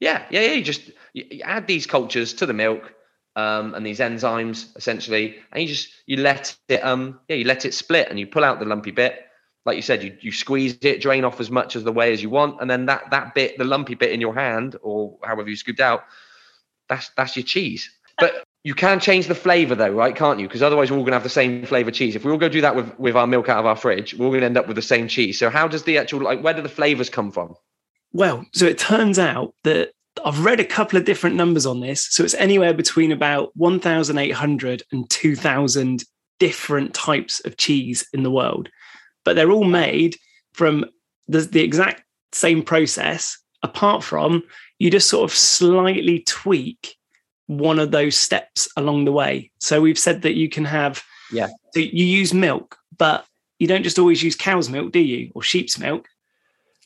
Yeah, 0.00 0.24
yeah, 0.30 0.40
yeah. 0.40 0.52
You 0.52 0.64
just 0.64 0.88
you, 1.12 1.26
you 1.30 1.42
add 1.42 1.66
these 1.66 1.86
cultures 1.86 2.32
to 2.34 2.46
the 2.46 2.54
milk 2.54 2.94
um, 3.36 3.74
and 3.74 3.84
these 3.84 4.00
enzymes 4.00 4.74
essentially, 4.76 5.36
and 5.52 5.62
you 5.62 5.68
just 5.68 5.92
you 6.06 6.16
let 6.16 6.56
it 6.68 6.82
um 6.84 7.20
yeah 7.28 7.36
you 7.36 7.44
let 7.44 7.64
it 7.64 7.74
split 7.74 8.08
and 8.08 8.18
you 8.18 8.26
pull 8.26 8.44
out 8.44 8.58
the 8.58 8.64
lumpy 8.64 8.90
bit. 8.90 9.26
Like 9.66 9.76
you 9.76 9.82
said, 9.82 10.02
you 10.02 10.16
you 10.20 10.32
squeeze 10.32 10.78
it, 10.82 11.02
drain 11.02 11.24
off 11.24 11.38
as 11.40 11.50
much 11.50 11.76
of 11.76 11.84
the 11.84 11.92
whey 11.92 12.12
as 12.12 12.22
you 12.22 12.30
want, 12.30 12.60
and 12.60 12.70
then 12.70 12.86
that 12.86 13.10
that 13.10 13.34
bit, 13.34 13.58
the 13.58 13.64
lumpy 13.64 13.94
bit 13.94 14.12
in 14.12 14.20
your 14.20 14.34
hand 14.34 14.76
or 14.80 15.18
however 15.22 15.50
you 15.50 15.56
scooped 15.56 15.80
out, 15.80 16.04
that's 16.88 17.10
that's 17.16 17.36
your 17.36 17.44
cheese. 17.44 17.90
But 18.18 18.44
you 18.64 18.74
can 18.74 19.00
change 19.00 19.26
the 19.26 19.34
flavor 19.34 19.74
though, 19.74 19.90
right? 19.90 20.14
Can't 20.14 20.40
you? 20.40 20.46
Because 20.46 20.62
otherwise, 20.62 20.90
we're 20.90 20.98
all 20.98 21.04
going 21.04 21.12
to 21.12 21.16
have 21.16 21.22
the 21.22 21.28
same 21.28 21.64
flavor 21.64 21.90
cheese. 21.90 22.16
If 22.16 22.24
we 22.24 22.32
all 22.32 22.38
go 22.38 22.48
do 22.48 22.60
that 22.60 22.74
with, 22.74 22.98
with 22.98 23.16
our 23.16 23.26
milk 23.26 23.48
out 23.48 23.58
of 23.58 23.66
our 23.66 23.76
fridge, 23.76 24.14
we're 24.14 24.26
all 24.26 24.32
going 24.32 24.40
to 24.40 24.46
end 24.46 24.56
up 24.56 24.66
with 24.66 24.76
the 24.76 24.82
same 24.82 25.08
cheese. 25.08 25.38
So, 25.38 25.50
how 25.50 25.68
does 25.68 25.84
the 25.84 25.98
actual, 25.98 26.20
like, 26.20 26.42
where 26.42 26.54
do 26.54 26.62
the 26.62 26.68
flavors 26.68 27.08
come 27.08 27.30
from? 27.30 27.54
Well, 28.12 28.44
so 28.52 28.66
it 28.66 28.78
turns 28.78 29.18
out 29.18 29.54
that 29.64 29.92
I've 30.24 30.44
read 30.44 30.60
a 30.60 30.64
couple 30.64 30.98
of 30.98 31.04
different 31.04 31.36
numbers 31.36 31.66
on 31.66 31.80
this. 31.80 32.06
So 32.10 32.24
it's 32.24 32.34
anywhere 32.34 32.74
between 32.74 33.12
about 33.12 33.56
1,800 33.56 34.82
and 34.92 35.08
2,000 35.08 36.04
different 36.38 36.94
types 36.94 37.40
of 37.44 37.56
cheese 37.56 38.06
in 38.12 38.22
the 38.22 38.30
world. 38.30 38.68
But 39.24 39.36
they're 39.36 39.50
all 39.50 39.64
made 39.64 40.16
from 40.52 40.86
the, 41.26 41.40
the 41.40 41.62
exact 41.62 42.02
same 42.32 42.62
process, 42.62 43.38
apart 43.62 44.02
from 44.02 44.42
you 44.78 44.90
just 44.90 45.08
sort 45.08 45.30
of 45.30 45.36
slightly 45.36 46.20
tweak 46.20 46.96
one 47.48 47.78
of 47.78 47.90
those 47.90 48.16
steps 48.16 48.68
along 48.76 49.04
the 49.04 49.12
way. 49.12 49.50
So 49.58 49.80
we've 49.80 49.98
said 49.98 50.22
that 50.22 50.34
you 50.34 50.48
can 50.48 50.64
have, 50.64 51.02
Yeah. 51.32 51.48
so 51.72 51.80
you 51.80 52.04
use 52.06 52.32
milk, 52.32 52.76
but 52.96 53.26
you 53.58 53.66
don't 53.66 53.82
just 53.82 53.98
always 53.98 54.22
use 54.22 54.36
cow's 54.36 54.68
milk, 54.68 54.92
do 54.92 55.00
you? 55.00 55.32
Or 55.34 55.42
sheep's 55.42 55.78
milk. 55.78 56.06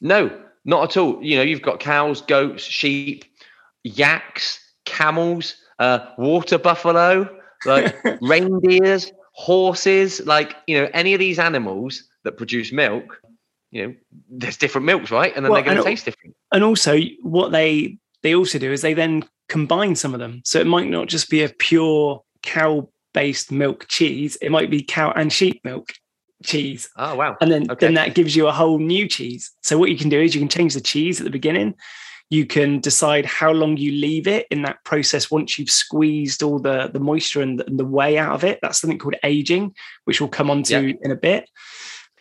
No, 0.00 0.30
not 0.64 0.90
at 0.90 0.96
all. 0.96 1.22
You 1.22 1.36
know, 1.36 1.42
you've 1.42 1.62
got 1.62 1.80
cows, 1.80 2.22
goats, 2.22 2.62
sheep, 2.62 3.24
yaks, 3.84 4.58
camels, 4.84 5.56
uh, 5.78 6.06
water 6.16 6.58
buffalo, 6.58 7.28
like 7.66 7.94
reindeers, 8.20 9.10
horses, 9.32 10.24
like, 10.26 10.56
you 10.66 10.80
know, 10.80 10.88
any 10.94 11.14
of 11.14 11.18
these 11.18 11.38
animals 11.38 12.04
that 12.24 12.36
produce 12.36 12.72
milk, 12.72 13.20
you 13.70 13.86
know, 13.86 13.94
there's 14.30 14.56
different 14.56 14.84
milks, 14.86 15.10
right? 15.10 15.32
And 15.34 15.44
then 15.44 15.50
Well, 15.52 15.62
they're 15.62 15.74
going 15.74 15.84
to 15.84 15.90
taste 15.90 16.04
different. 16.04 16.36
and 16.52 16.62
also 16.62 17.00
what 17.22 17.50
they 17.52 17.98
they 18.22 18.34
also 18.36 18.58
do 18.60 18.70
is 18.70 18.82
they 18.82 18.94
then 18.94 19.24
combine 19.52 19.94
some 20.02 20.14
of 20.14 20.20
them 20.20 20.34
so 20.44 20.58
it 20.60 20.66
might 20.66 20.88
not 20.96 21.06
just 21.14 21.28
be 21.28 21.42
a 21.42 21.48
pure 21.68 22.22
cow 22.42 22.88
based 23.14 23.52
milk 23.52 23.86
cheese 23.88 24.32
it 24.40 24.50
might 24.50 24.70
be 24.70 24.82
cow 24.82 25.08
and 25.12 25.32
sheep 25.32 25.60
milk 25.64 25.92
cheese 26.42 26.88
Oh, 26.96 27.14
wow. 27.14 27.36
and 27.40 27.50
then 27.52 27.70
Okay. 27.70 27.86
then 27.86 27.94
that 27.94 28.14
gives 28.14 28.34
you 28.34 28.46
a 28.48 28.52
whole 28.60 28.78
new 28.78 29.06
cheese 29.16 29.44
so 29.62 29.78
what 29.78 29.90
you 29.90 29.98
can 30.02 30.08
do 30.08 30.20
is 30.20 30.34
you 30.34 30.40
can 30.40 30.48
change 30.58 30.74
the 30.74 30.80
cheese 30.92 31.20
at 31.20 31.24
the 31.24 31.38
beginning 31.38 31.74
you 32.30 32.46
can 32.46 32.80
decide 32.80 33.26
how 33.26 33.52
long 33.52 33.76
you 33.76 33.92
leave 33.92 34.26
it 34.26 34.46
in 34.50 34.62
that 34.62 34.82
process 34.84 35.30
once 35.30 35.58
you've 35.58 35.70
squeezed 35.84 36.42
all 36.42 36.58
the 36.58 36.88
the 36.94 36.98
moisture 37.10 37.42
and 37.42 37.58
the, 37.60 37.66
and 37.68 37.78
the 37.78 37.84
whey 37.96 38.16
out 38.16 38.34
of 38.34 38.42
it 38.44 38.58
that's 38.62 38.80
something 38.80 38.98
called 38.98 39.16
aging 39.22 39.64
which 40.06 40.18
we'll 40.20 40.30
come 40.38 40.50
on 40.50 40.62
to 40.62 40.72
Yeah. 40.88 40.94
in 41.04 41.10
a 41.10 41.16
bit 41.30 41.42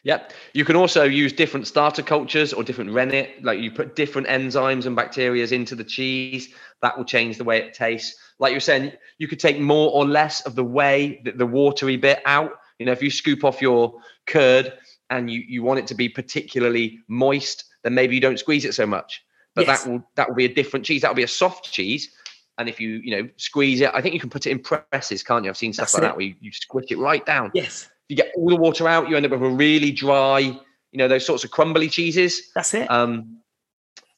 Yep. 0.03 0.34
You 0.53 0.65
can 0.65 0.75
also 0.75 1.03
use 1.03 1.31
different 1.31 1.67
starter 1.67 2.01
cultures 2.01 2.53
or 2.53 2.63
different 2.63 2.91
rennet. 2.91 3.43
Like 3.43 3.60
you 3.60 3.70
put 3.72 3.96
different 3.96 4.27
enzymes 4.27 4.86
and 4.86 4.96
bacteria 4.96 5.46
into 5.46 5.75
the 5.75 5.84
cheese. 5.84 6.53
That 6.81 6.98
will 6.98 7.05
change 7.05 7.38
the 7.38 7.43
way 7.43 7.60
it 7.60 7.74
tastes. 7.75 8.15
Like 8.39 8.51
you're 8.51 8.60
saying, 8.60 8.93
you 9.20 9.27
could 9.27 9.39
take 9.39 9.60
more 9.60 9.91
or 9.91 10.05
less 10.08 10.41
of 10.41 10.55
the 10.55 10.63
whey, 10.63 11.22
the, 11.24 11.34
the 11.34 11.46
watery 11.46 11.98
bit 11.98 12.22
out. 12.25 12.51
You 12.79 12.88
know, 12.88 12.91
if 12.91 13.03
you 13.03 13.12
scoop 13.12 13.43
off 13.43 13.62
your 13.62 13.93
curd 14.25 14.74
and 15.12 15.29
you, 15.29 15.43
you 15.48 15.62
want 15.62 15.79
it 15.79 15.88
to 15.88 15.96
be 15.96 16.10
particularly 16.10 17.00
moist, 17.08 17.65
then 17.84 17.93
maybe 17.93 18.15
you 18.15 18.22
don't 18.22 18.39
squeeze 18.39 18.65
it 18.65 18.74
so 18.74 18.88
much. 18.88 19.24
But 19.53 19.67
Yes. 19.67 19.84
that 19.84 19.91
will 19.91 20.03
that 20.15 20.29
will 20.29 20.36
be 20.36 20.46
a 20.46 20.53
different 20.53 20.86
cheese. 20.86 21.01
That 21.03 21.10
will 21.10 21.15
be 21.15 21.24
a 21.24 21.27
soft 21.27 21.72
cheese. 21.72 22.10
And 22.58 22.67
if 22.67 22.79
you, 22.79 23.01
you 23.03 23.15
know, 23.15 23.29
squeeze 23.38 23.81
it, 23.81 23.91
I 23.93 24.01
think 24.01 24.13
you 24.13 24.20
can 24.20 24.29
put 24.29 24.48
it 24.48 24.51
in 24.51 24.60
presses, 24.60 25.22
can't 25.24 25.43
you? 25.43 25.50
I've 25.50 25.58
seen 25.58 25.74
stuff 25.74 25.86
That's 25.88 25.93
like 25.96 26.03
it. 26.03 26.05
that 26.08 26.15
where 26.17 26.25
you, 26.25 26.36
you 26.41 26.51
squish 26.51 26.86
it 26.89 26.98
right 26.98 27.25
down 27.25 27.51
yes 27.53 27.89
you 28.12 28.18
get 28.18 28.34
all 28.36 28.50
the 28.50 28.58
water 28.58 28.89
out, 28.89 29.08
you 29.10 29.15
end 29.15 29.25
up 29.25 29.32
with 29.32 29.41
a 29.41 29.50
really 29.50 29.89
dry, 29.89 30.39
you 30.39 30.60
know, 30.98 31.08
those 31.08 31.25
sorts 31.25 31.46
of 31.46 31.51
crumbly 31.51 31.88
cheeses. 31.88 32.51
that's 32.53 32.74
it 32.74 32.91
Um, 32.91 33.38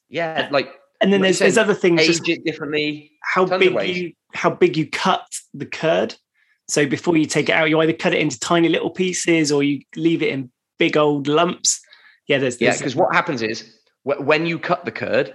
yeah, 0.08 0.48
like 0.50 0.68
and 1.00 1.12
then 1.12 1.20
there's 1.20 1.38
there's 1.38 1.56
other 1.56 1.74
things 1.74 2.00
age 2.00 2.28
it 2.28 2.44
differently. 2.44 3.12
how 3.22 3.46
big 3.46 3.96
you 3.96 4.12
how 4.32 4.50
big 4.50 4.76
you 4.76 4.90
cut 4.90 5.24
the 5.54 5.64
curd. 5.64 6.16
So 6.66 6.86
before 6.86 7.16
you 7.16 7.26
take 7.26 7.48
it 7.48 7.52
out, 7.52 7.68
you 7.68 7.80
either 7.80 7.92
cut 7.92 8.14
it 8.14 8.20
into 8.20 8.40
tiny 8.40 8.68
little 8.68 8.90
pieces 8.90 9.52
or 9.52 9.62
you 9.62 9.82
leave 9.94 10.22
it 10.22 10.30
in 10.30 10.50
big 10.78 10.96
old 10.96 11.28
lumps. 11.28 11.80
Yeah, 12.26 12.38
there's, 12.38 12.60
Yeah, 12.60 12.76
because 12.76 12.96
what 12.96 13.14
happens 13.14 13.42
is 13.42 13.76
when 14.02 14.44
you 14.44 14.58
cut 14.58 14.84
the 14.84 14.90
curd, 14.90 15.34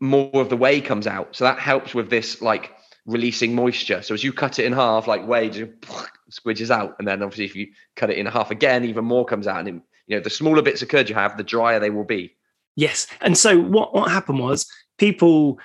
more 0.00 0.30
of 0.32 0.48
the 0.48 0.56
whey 0.56 0.80
comes 0.80 1.06
out, 1.06 1.36
so 1.36 1.44
that 1.44 1.58
helps 1.58 1.94
with 1.94 2.08
this 2.08 2.40
like 2.40 2.70
releasing 3.06 3.54
moisture. 3.54 4.02
So 4.02 4.14
as 4.14 4.22
you 4.22 4.32
cut 4.32 4.58
it 4.58 4.64
in 4.64 4.72
half, 4.72 5.06
like 5.06 5.26
whey 5.26 5.50
squidges 6.30 6.70
out, 6.70 6.96
and 6.98 7.06
then 7.08 7.22
obviously 7.22 7.44
if 7.46 7.56
you 7.56 7.68
cut 7.96 8.10
it 8.10 8.18
in 8.18 8.26
half 8.26 8.50
again, 8.50 8.84
even 8.84 9.04
more 9.04 9.24
comes 9.24 9.46
out. 9.46 9.60
And 9.60 9.68
it- 9.68 9.82
you 10.08 10.16
know, 10.16 10.22
the 10.22 10.30
smaller 10.30 10.62
bits 10.62 10.82
of 10.82 10.88
curd 10.88 11.08
you 11.08 11.14
have, 11.14 11.36
the 11.36 11.44
drier 11.44 11.78
they 11.78 11.90
will 11.90 12.04
be. 12.04 12.36
yes. 12.76 13.06
And 13.20 13.36
so 13.38 13.58
what 13.58 13.94
what 13.94 14.10
happened 14.10 14.40
was 14.40 14.66
people 14.98 15.58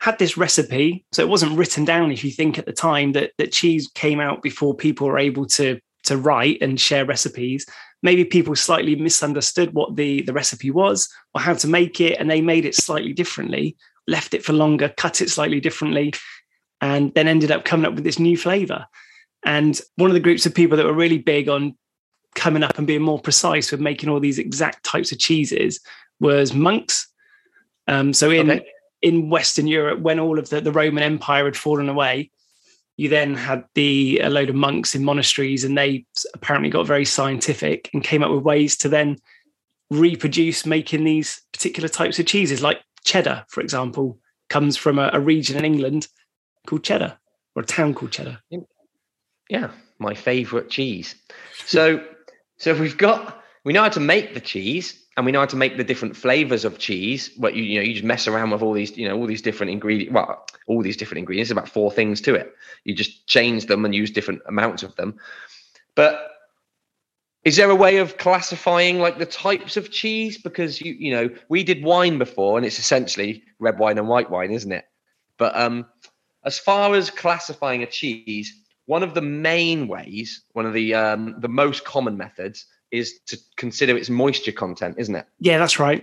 had 0.00 0.18
this 0.18 0.36
recipe. 0.36 1.04
So 1.12 1.22
it 1.22 1.28
wasn't 1.28 1.56
written 1.56 1.84
down. 1.84 2.10
If 2.12 2.24
you 2.24 2.30
think 2.30 2.58
at 2.58 2.66
the 2.66 2.72
time 2.72 3.12
that 3.12 3.32
that 3.38 3.52
cheese 3.52 3.88
came 3.94 4.20
out 4.20 4.42
before 4.42 4.74
people 4.74 5.06
were 5.06 5.18
able 5.18 5.46
to 5.58 5.78
to 6.04 6.16
write 6.16 6.58
and 6.60 6.80
share 6.80 7.04
recipes, 7.04 7.66
maybe 8.02 8.24
people 8.24 8.54
slightly 8.56 8.96
misunderstood 8.96 9.74
what 9.74 9.96
the 9.96 10.22
the 10.22 10.32
recipe 10.32 10.70
was 10.70 11.08
or 11.34 11.40
how 11.40 11.54
to 11.54 11.68
make 11.68 12.00
it, 12.00 12.18
and 12.18 12.28
they 12.30 12.40
made 12.40 12.64
it 12.64 12.74
slightly 12.74 13.12
differently, 13.12 13.76
left 14.06 14.34
it 14.34 14.44
for 14.44 14.52
longer, 14.54 14.92
cut 14.96 15.20
it 15.20 15.30
slightly 15.30 15.60
differently, 15.60 16.12
and 16.80 17.12
then 17.14 17.28
ended 17.28 17.50
up 17.50 17.64
coming 17.64 17.86
up 17.86 17.94
with 17.94 18.04
this 18.04 18.18
new 18.18 18.36
flavor. 18.36 18.86
And 19.44 19.80
one 19.96 20.10
of 20.10 20.14
the 20.14 20.20
groups 20.20 20.46
of 20.46 20.54
people 20.54 20.76
that 20.76 20.86
were 20.86 20.92
really 20.92 21.18
big 21.18 21.48
on 21.48 21.76
coming 22.34 22.62
up 22.62 22.78
and 22.78 22.86
being 22.86 23.02
more 23.02 23.20
precise 23.20 23.70
with 23.70 23.80
making 23.80 24.08
all 24.08 24.20
these 24.20 24.38
exact 24.38 24.84
types 24.84 25.12
of 25.12 25.18
cheeses 25.18 25.80
was 26.20 26.54
monks. 26.54 27.08
Um, 27.86 28.12
so 28.12 28.30
in 28.30 28.50
Okay. 28.50 28.66
in 29.00 29.30
Western 29.30 29.66
Europe, 29.66 30.00
when 30.00 30.18
all 30.18 30.38
of 30.38 30.50
the, 30.50 30.60
the 30.60 30.72
Roman 30.72 31.04
Empire 31.04 31.44
had 31.44 31.56
fallen 31.56 31.88
away, 31.88 32.30
you 32.96 33.08
then 33.08 33.34
had 33.34 33.64
the 33.74 34.18
a 34.18 34.28
load 34.28 34.50
of 34.50 34.56
monks 34.56 34.94
in 34.94 35.04
monasteries, 35.04 35.64
and 35.64 35.78
they 35.78 36.04
apparently 36.34 36.68
got 36.68 36.86
very 36.86 37.04
scientific 37.04 37.90
and 37.92 38.02
came 38.02 38.24
up 38.24 38.30
with 38.30 38.42
ways 38.42 38.76
to 38.78 38.88
then 38.88 39.16
reproduce 39.90 40.66
making 40.66 41.04
these 41.04 41.40
particular 41.52 41.88
types 41.88 42.18
of 42.18 42.26
cheeses, 42.26 42.60
like 42.62 42.80
cheddar, 43.04 43.44
for 43.48 43.60
example, 43.60 44.18
comes 44.50 44.76
from 44.76 44.98
a, 44.98 45.10
a 45.12 45.20
region 45.20 45.56
in 45.56 45.64
England 45.64 46.08
called 46.68 46.84
Cheddar, 46.84 47.16
or 47.54 47.62
a 47.62 47.66
town 47.66 47.94
called 47.94 48.12
Cheddar. 48.12 48.38
Yeah, 49.48 49.70
my 49.98 50.14
favorite 50.14 50.68
cheese. 50.68 51.14
So, 51.64 52.04
so 52.58 52.78
we've 52.78 52.98
got 52.98 53.42
we 53.64 53.72
know 53.72 53.82
how 53.82 53.88
to 53.88 54.00
make 54.00 54.34
the 54.34 54.40
cheese, 54.40 55.04
and 55.16 55.26
we 55.26 55.32
know 55.32 55.40
how 55.40 55.46
to 55.46 55.56
make 55.56 55.76
the 55.76 55.84
different 55.84 56.16
flavors 56.16 56.64
of 56.64 56.78
cheese. 56.78 57.28
But 57.28 57.54
you, 57.54 57.62
you 57.62 57.78
know, 57.78 57.84
you 57.84 57.94
just 57.94 58.04
mess 58.04 58.28
around 58.28 58.50
with 58.50 58.62
all 58.62 58.72
these, 58.72 58.96
you 58.96 59.08
know, 59.08 59.16
all 59.16 59.26
these 59.26 59.42
different 59.42 59.72
ingredients. 59.72 60.14
Well, 60.14 60.46
all 60.66 60.82
these 60.82 60.96
different 60.96 61.18
ingredients. 61.18 61.50
About 61.50 61.68
four 61.68 61.90
things 61.90 62.20
to 62.22 62.34
it. 62.34 62.54
You 62.84 62.94
just 62.94 63.26
change 63.26 63.66
them 63.66 63.84
and 63.84 63.94
use 63.94 64.10
different 64.10 64.42
amounts 64.46 64.82
of 64.82 64.94
them. 64.96 65.16
But 65.94 66.30
is 67.44 67.56
there 67.56 67.70
a 67.70 67.74
way 67.74 67.96
of 67.96 68.18
classifying 68.18 69.00
like 69.00 69.18
the 69.18 69.26
types 69.26 69.76
of 69.76 69.90
cheese? 69.90 70.36
Because 70.36 70.80
you, 70.80 70.92
you 70.92 71.10
know, 71.10 71.30
we 71.48 71.64
did 71.64 71.82
wine 71.82 72.18
before, 72.18 72.58
and 72.58 72.66
it's 72.66 72.78
essentially 72.78 73.42
red 73.58 73.78
wine 73.78 73.98
and 73.98 74.08
white 74.08 74.30
wine, 74.30 74.50
isn't 74.50 74.72
it? 74.72 74.84
But 75.38 75.56
um, 75.56 75.86
as 76.48 76.58
far 76.58 76.94
as 76.94 77.10
classifying 77.10 77.82
a 77.82 77.86
cheese, 77.86 78.54
one 78.86 79.02
of 79.02 79.12
the 79.12 79.20
main 79.20 79.86
ways, 79.86 80.42
one 80.54 80.64
of 80.64 80.72
the 80.72 80.94
um, 80.94 81.34
the 81.40 81.48
most 81.62 81.84
common 81.84 82.16
methods, 82.16 82.64
is 82.90 83.20
to 83.26 83.36
consider 83.56 83.94
its 83.98 84.08
moisture 84.08 84.50
content, 84.64 84.94
isn't 84.98 85.14
it? 85.14 85.26
Yeah, 85.40 85.58
that's 85.58 85.78
right. 85.78 86.02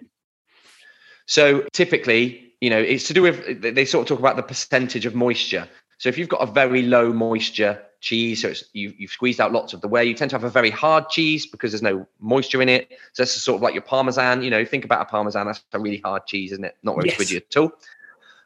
So 1.25 1.65
typically, 1.73 2.53
you 2.61 2.69
know, 2.69 2.77
it's 2.77 3.07
to 3.07 3.13
do 3.15 3.23
with 3.23 3.37
they- 3.61 3.85
sort 3.85 4.03
of 4.03 4.07
talk 4.07 4.19
about 4.19 4.35
the 4.35 4.43
percentage 4.43 5.07
of 5.07 5.15
moisture. 5.15 5.67
So 5.97 6.09
if 6.09 6.17
you've 6.19 6.29
got 6.29 6.47
a 6.47 6.51
very 6.51 6.83
low 6.83 7.11
moisture 7.11 7.81
cheese, 8.01 8.43
so 8.43 8.49
it's, 8.49 8.65
you, 8.73 8.93
you've 8.99 9.09
squeezed 9.09 9.41
out 9.41 9.51
lots 9.51 9.73
of 9.73 9.81
the 9.81 9.87
whey, 9.87 10.05
you 10.05 10.13
tend 10.13 10.29
to 10.29 10.35
have 10.35 10.43
a 10.43 10.49
very 10.49 10.69
hard 10.69 11.09
cheese 11.09 11.47
because 11.47 11.71
there's 11.71 11.81
no 11.81 12.05
moisture 12.19 12.61
in 12.61 12.69
it. 12.69 12.89
So 13.13 13.23
that's 13.23 13.33
sort 13.41 13.55
of 13.55 13.63
like 13.63 13.73
your 13.73 13.81
parmesan. 13.81 14.43
You 14.43 14.51
know, 14.51 14.63
think 14.63 14.85
about 14.85 15.01
a 15.01 15.05
parmesan. 15.05 15.47
That's 15.47 15.63
a 15.73 15.79
really 15.79 16.01
hard 16.05 16.27
cheese, 16.27 16.51
isn't 16.51 16.65
it? 16.65 16.75
Not 16.83 16.97
very 16.97 17.09
Yes. 17.09 17.17
squidgy 17.17 17.37
at 17.37 17.57
all. 17.57 17.71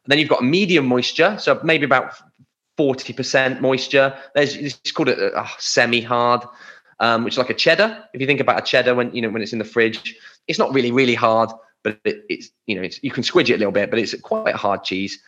And 0.04 0.10
then 0.10 0.18
you've 0.18 0.28
got 0.28 0.44
medium 0.44 0.86
moisture, 0.86 1.36
so 1.38 1.60
maybe 1.62 1.84
about 1.84 2.14
forty 2.76 3.12
percent 3.12 3.60
moisture. 3.60 4.16
There's 4.34 4.56
it's 4.56 4.92
called 4.92 5.08
a, 5.08 5.40
a 5.40 5.48
semi-hard, 5.58 6.42
um, 7.00 7.24
which 7.24 7.34
is 7.34 7.38
like 7.38 7.50
a 7.50 7.54
cheddar. 7.54 8.04
If 8.14 8.20
you 8.20 8.26
think 8.26 8.40
about 8.40 8.58
a 8.58 8.64
cheddar 8.64 8.94
when 8.94 9.14
you 9.14 9.22
know 9.22 9.30
when 9.30 9.42
it's 9.42 9.52
in 9.52 9.58
the 9.58 9.64
fridge, 9.64 10.16
it's 10.48 10.58
not 10.58 10.72
really 10.72 10.92
really 10.92 11.14
hard, 11.14 11.50
but 11.82 11.98
it, 12.04 12.24
it's 12.28 12.50
you 12.66 12.74
know 12.74 12.82
it's, 12.82 13.02
you 13.02 13.10
can 13.10 13.22
squidge 13.22 13.50
it 13.50 13.54
a 13.54 13.58
little 13.58 13.72
bit, 13.72 13.90
but 13.90 13.98
it's 13.98 14.14
quite 14.20 14.54
a 14.54 14.58
hard 14.58 14.84
cheese. 14.84 15.18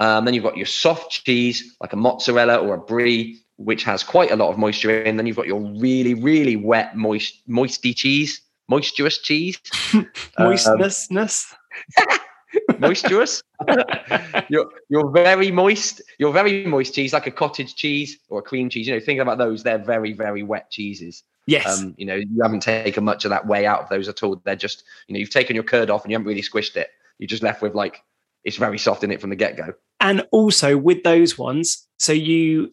Um, 0.00 0.24
then 0.24 0.32
you've 0.32 0.44
got 0.44 0.56
your 0.56 0.66
soft 0.66 1.10
cheese, 1.24 1.76
like 1.80 1.92
a 1.92 1.96
mozzarella 1.96 2.56
or 2.56 2.74
a 2.74 2.78
brie, 2.78 3.38
which 3.56 3.84
has 3.84 4.02
quite 4.02 4.30
a 4.30 4.36
lot 4.36 4.50
of 4.50 4.56
moisture 4.58 5.02
in. 5.02 5.18
Then 5.18 5.26
you've 5.26 5.36
got 5.36 5.46
your 5.46 5.60
really, 5.60 6.14
really 6.14 6.56
wet, 6.56 6.96
moist, 6.96 7.42
moisty 7.46 7.92
cheese, 7.92 8.40
moisturous 8.68 9.18
cheese, 9.18 9.58
Um, 9.92 10.06
Moistness. 10.38 11.54
moisturous. 12.78 13.42
you're, 14.48 14.70
you're 14.88 15.10
very 15.10 15.50
moist, 15.50 16.02
You're 16.18 16.32
very 16.32 16.66
moist 16.66 16.94
cheese, 16.94 17.12
like 17.12 17.26
a 17.26 17.30
cottage 17.30 17.74
cheese 17.74 18.18
or 18.28 18.40
a 18.40 18.42
cream 18.42 18.68
cheese. 18.68 18.86
You 18.88 18.94
know, 18.94 19.00
think 19.00 19.20
about 19.20 19.38
those. 19.38 19.62
They're 19.62 19.78
very, 19.78 20.12
very 20.12 20.42
wet 20.42 20.70
cheeses. 20.70 21.22
yes. 21.46 21.80
Um, 21.80 21.94
you 21.98 22.06
know, 22.06 22.14
you 22.16 22.42
haven't 22.42 22.60
taken 22.60 23.04
much 23.04 23.24
of 23.24 23.30
that 23.30 23.46
way 23.46 23.66
out 23.66 23.80
of 23.82 23.88
those 23.88 24.08
at 24.08 24.22
all. 24.22 24.40
They're 24.44 24.56
just, 24.56 24.84
you 25.06 25.14
know, 25.14 25.18
you've 25.20 25.30
taken 25.30 25.54
your 25.54 25.64
curd 25.64 25.90
off 25.90 26.04
and 26.04 26.10
you 26.10 26.14
haven't 26.16 26.28
really 26.28 26.42
squished 26.42 26.76
it. 26.76 26.88
You're 27.18 27.28
just 27.28 27.42
left 27.42 27.60
with 27.62 27.74
like 27.74 28.02
it's 28.44 28.56
very 28.56 28.78
soft 28.78 29.04
in 29.04 29.10
it 29.10 29.20
from 29.20 29.28
the 29.30 29.36
get 29.36 29.56
go. 29.56 29.74
and 30.00 30.26
also 30.32 30.74
with 30.78 31.02
those 31.02 31.36
ones 31.36 31.86
so 31.98 32.10
you 32.10 32.72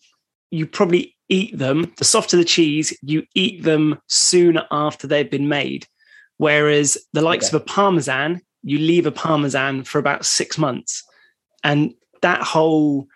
you 0.50 0.66
probably 0.66 1.14
eat 1.28 1.58
them 1.58 1.92
the 1.98 2.06
softer 2.06 2.38
the 2.38 2.46
cheese 2.46 2.98
you 3.02 3.24
eat 3.36 3.64
them 3.64 4.00
soon 4.08 4.58
after 4.72 5.08
they've 5.08 5.30
been 5.30 5.50
made 5.50 5.86
whereas 6.38 6.98
the 7.12 7.22
likes 7.22 7.48
Okay. 7.48 7.58
of 7.58 7.62
a 7.64 7.66
parmesan 7.66 8.42
you 8.64 8.78
leave 8.80 9.06
a 9.06 9.12
parmesan 9.12 9.84
for 9.84 10.00
about 10.00 10.26
six 10.26 10.58
months 10.58 11.04
And 11.64 11.94
that 12.22 12.42
whole 12.42 13.08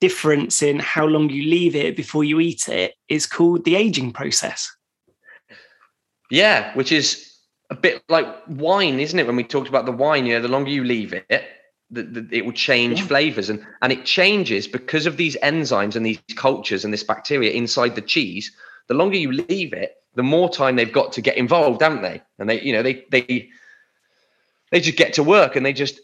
difference 0.00 0.62
in 0.62 0.78
how 0.78 1.06
long 1.06 1.30
you 1.30 1.44
leave 1.44 1.74
it 1.74 1.96
before 1.96 2.24
you 2.24 2.40
eat 2.40 2.68
it 2.68 2.94
is 3.08 3.26
called 3.26 3.64
the 3.64 3.76
aging 3.76 4.12
process. 4.12 4.70
Yeah, 6.30 6.74
which 6.74 6.92
is 6.92 7.38
a 7.70 7.74
bit 7.74 8.02
like 8.08 8.26
wine, 8.48 9.00
isn't 9.00 9.18
it? 9.18 9.26
When 9.26 9.36
we 9.36 9.44
talked 9.44 9.68
about 9.68 9.86
the 9.86 9.92
wine, 9.92 10.26
you 10.26 10.34
know, 10.34 10.42
the 10.42 10.48
longer 10.48 10.70
you 10.70 10.84
leave 10.84 11.12
it, 11.12 11.26
the, 11.90 12.02
the, 12.02 12.28
it 12.30 12.44
will 12.44 12.52
change 12.52 13.00
yeah. 13.00 13.06
flavors 13.06 13.48
and 13.48 13.64
and 13.82 13.92
it 13.92 14.04
changes 14.04 14.66
because 14.66 15.06
of 15.06 15.16
these 15.16 15.36
enzymes 15.42 15.96
and 15.96 16.04
these 16.04 16.20
cultures 16.36 16.84
and 16.84 16.92
this 16.92 17.04
bacteria 17.04 17.52
inside 17.52 17.94
the 17.94 18.02
cheese. 18.02 18.52
The 18.88 18.94
longer 18.94 19.16
you 19.16 19.32
leave 19.32 19.72
it, 19.72 19.96
the 20.14 20.22
more 20.22 20.50
time 20.50 20.76
they've 20.76 20.92
got 20.92 21.12
to 21.12 21.22
get 21.22 21.36
involved, 21.36 21.80
haven't 21.80 22.02
they? 22.02 22.20
And 22.38 22.50
they, 22.50 22.60
you 22.60 22.72
know, 22.72 22.82
they 22.82 23.04
they 23.10 23.48
they 24.70 24.80
just 24.80 24.98
get 24.98 25.14
to 25.14 25.22
work 25.22 25.56
and 25.56 25.64
they 25.64 25.72
just 25.72 26.00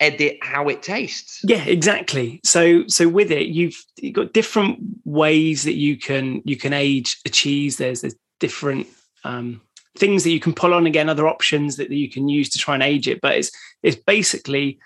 edit 0.00 0.38
how 0.42 0.68
it 0.68 0.82
tastes. 0.82 1.40
Yeah, 1.44 1.64
exactly. 1.64 2.40
So 2.44 2.86
so 2.88 3.08
with 3.08 3.30
it, 3.30 3.48
you've 3.48 3.82
you've 3.96 4.14
got 4.14 4.32
different 4.32 4.78
ways 5.04 5.64
that 5.64 5.74
you 5.74 5.96
can 5.96 6.42
you 6.44 6.56
can 6.56 6.72
age 6.72 7.18
a 7.24 7.28
cheese. 7.28 7.76
There's 7.76 8.00
there's 8.02 8.16
different 8.40 8.86
um, 9.24 9.60
things 9.96 10.24
that 10.24 10.30
you 10.30 10.40
can 10.40 10.52
pull 10.52 10.74
on 10.74 10.86
again, 10.86 11.08
other 11.08 11.28
options 11.28 11.76
that, 11.76 11.88
that 11.88 11.94
you 11.94 12.10
can 12.10 12.28
use 12.28 12.48
to 12.50 12.58
try 12.58 12.74
and 12.74 12.82
age 12.82 13.08
it. 13.08 13.20
But 13.20 13.36
it's 13.36 13.50
it's 13.82 13.96
basically 13.96 14.78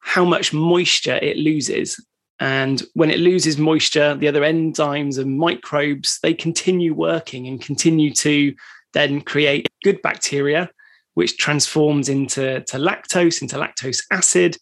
how 0.00 0.24
much 0.24 0.52
moisture 0.52 1.18
it 1.20 1.36
loses. 1.36 2.00
And 2.38 2.82
when 2.94 3.10
it 3.10 3.18
loses 3.18 3.56
moisture, 3.56 4.14
the 4.14 4.28
other 4.28 4.42
enzymes 4.42 5.18
and 5.18 5.38
microbes, 5.38 6.18
they 6.22 6.34
continue 6.34 6.92
working 6.92 7.46
and 7.46 7.60
continue 7.60 8.12
to 8.14 8.54
then 8.92 9.20
create 9.22 9.68
good 9.82 10.00
bacteria, 10.02 10.70
which 11.16 11.38
transforms 11.38 12.10
into 12.10 12.60
to 12.60 12.76
lactose, 12.76 13.40
into 13.40 13.56
lactose 13.56 14.04
acid. 14.10 14.58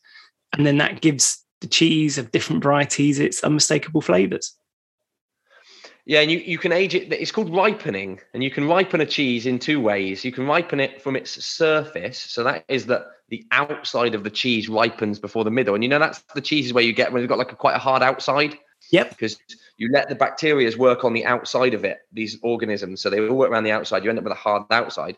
And 0.53 0.65
then 0.65 0.79
that 0.79 1.01
gives 1.01 1.45
the 1.61 1.67
cheese 1.67 2.17
of 2.17 2.31
different 2.31 2.63
varieties 2.63 3.19
its 3.19 3.43
unmistakable 3.43 4.01
flavors. 4.01 4.57
Yeah, 6.07 6.21
and 6.21 6.31
you, 6.31 6.39
you 6.39 6.59
can 6.59 6.71
age 6.71 6.95
it. 6.95 7.13
It's 7.13 7.33
called 7.33 7.53
ripening, 7.53 8.21
and 8.35 8.45
you 8.45 8.53
can 8.53 8.69
ripen 8.69 9.01
a 9.01 9.07
cheese 9.07 9.47
in 9.47 9.59
two 9.59 9.81
ways. 9.81 10.25
You 10.25 10.31
can 10.31 10.47
ripen 10.47 10.79
it 10.79 11.03
from 11.03 11.17
its 11.17 11.45
surface, 11.45 12.19
so 12.19 12.45
that 12.45 12.65
is 12.69 12.87
that 12.87 13.07
the 13.31 13.45
outside 13.51 14.15
of 14.15 14.23
the 14.23 14.31
cheese 14.31 14.69
ripens 14.69 15.19
before 15.19 15.43
the 15.43 15.51
middle, 15.51 15.75
and 15.75 15.83
you 15.83 15.89
know 15.89 15.99
that's 15.99 16.23
the 16.35 16.41
cheeses 16.41 16.73
where 16.73 16.85
you 16.85 16.93
get 16.93 17.13
when 17.13 17.21
you've 17.21 17.31
got 17.31 17.39
like 17.39 17.53
a 17.53 17.57
quite 17.57 17.75
a 17.75 17.79
hard 17.81 18.03
outside. 18.03 18.57
Yep. 18.93 19.11
Because 19.11 19.39
you 19.79 19.91
let 19.91 20.09
the 20.09 20.15
bacteria 20.15 20.71
work 20.77 21.05
on 21.05 21.15
the 21.15 21.25
outside 21.25 21.75
of 21.75 21.85
it, 21.85 21.99
these 22.13 22.39
organisms, 22.43 23.01
so 23.01 23.11
they 23.11 23.19
all 23.27 23.35
work 23.35 23.51
around 23.51 23.65
the 23.65 23.73
outside. 23.73 24.05
You 24.05 24.11
end 24.11 24.19
up 24.19 24.25
with 24.25 24.33
a 24.33 24.37
hard 24.37 24.65
outside. 24.71 25.17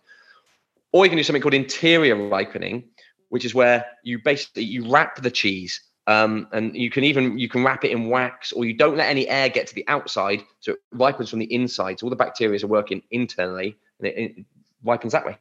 Or 0.96 1.04
you 1.04 1.10
can 1.10 1.18
do 1.18 1.22
something 1.22 1.42
called 1.42 1.52
interior 1.52 2.16
ripening, 2.16 2.84
which 3.28 3.44
is 3.44 3.54
where 3.54 3.84
you 4.02 4.18
basically 4.18 4.64
you 4.64 4.90
wrap 4.90 5.20
the 5.20 5.30
cheese 5.30 5.78
um, 6.06 6.48
and 6.52 6.74
you 6.74 6.88
can 6.88 7.04
even 7.04 7.38
you 7.38 7.50
can 7.50 7.62
wrap 7.62 7.84
it 7.84 7.90
in 7.90 8.08
wax 8.08 8.50
or 8.50 8.64
you 8.64 8.72
don't 8.72 8.96
let 8.96 9.10
any 9.10 9.28
air 9.28 9.50
get 9.50 9.66
to 9.66 9.74
the 9.74 9.86
outside 9.88 10.40
so 10.60 10.72
it 10.72 10.78
ripens 10.92 11.28
from 11.28 11.40
the 11.40 11.52
inside. 11.52 12.00
So 12.00 12.06
all 12.06 12.10
the 12.10 12.16
bacteria 12.16 12.58
are 12.64 12.66
working 12.66 13.02
internally 13.10 13.76
and 13.98 14.08
it, 14.08 14.16
it 14.16 14.46
ripens 14.82 15.12
that 15.12 15.26
way. 15.26 15.36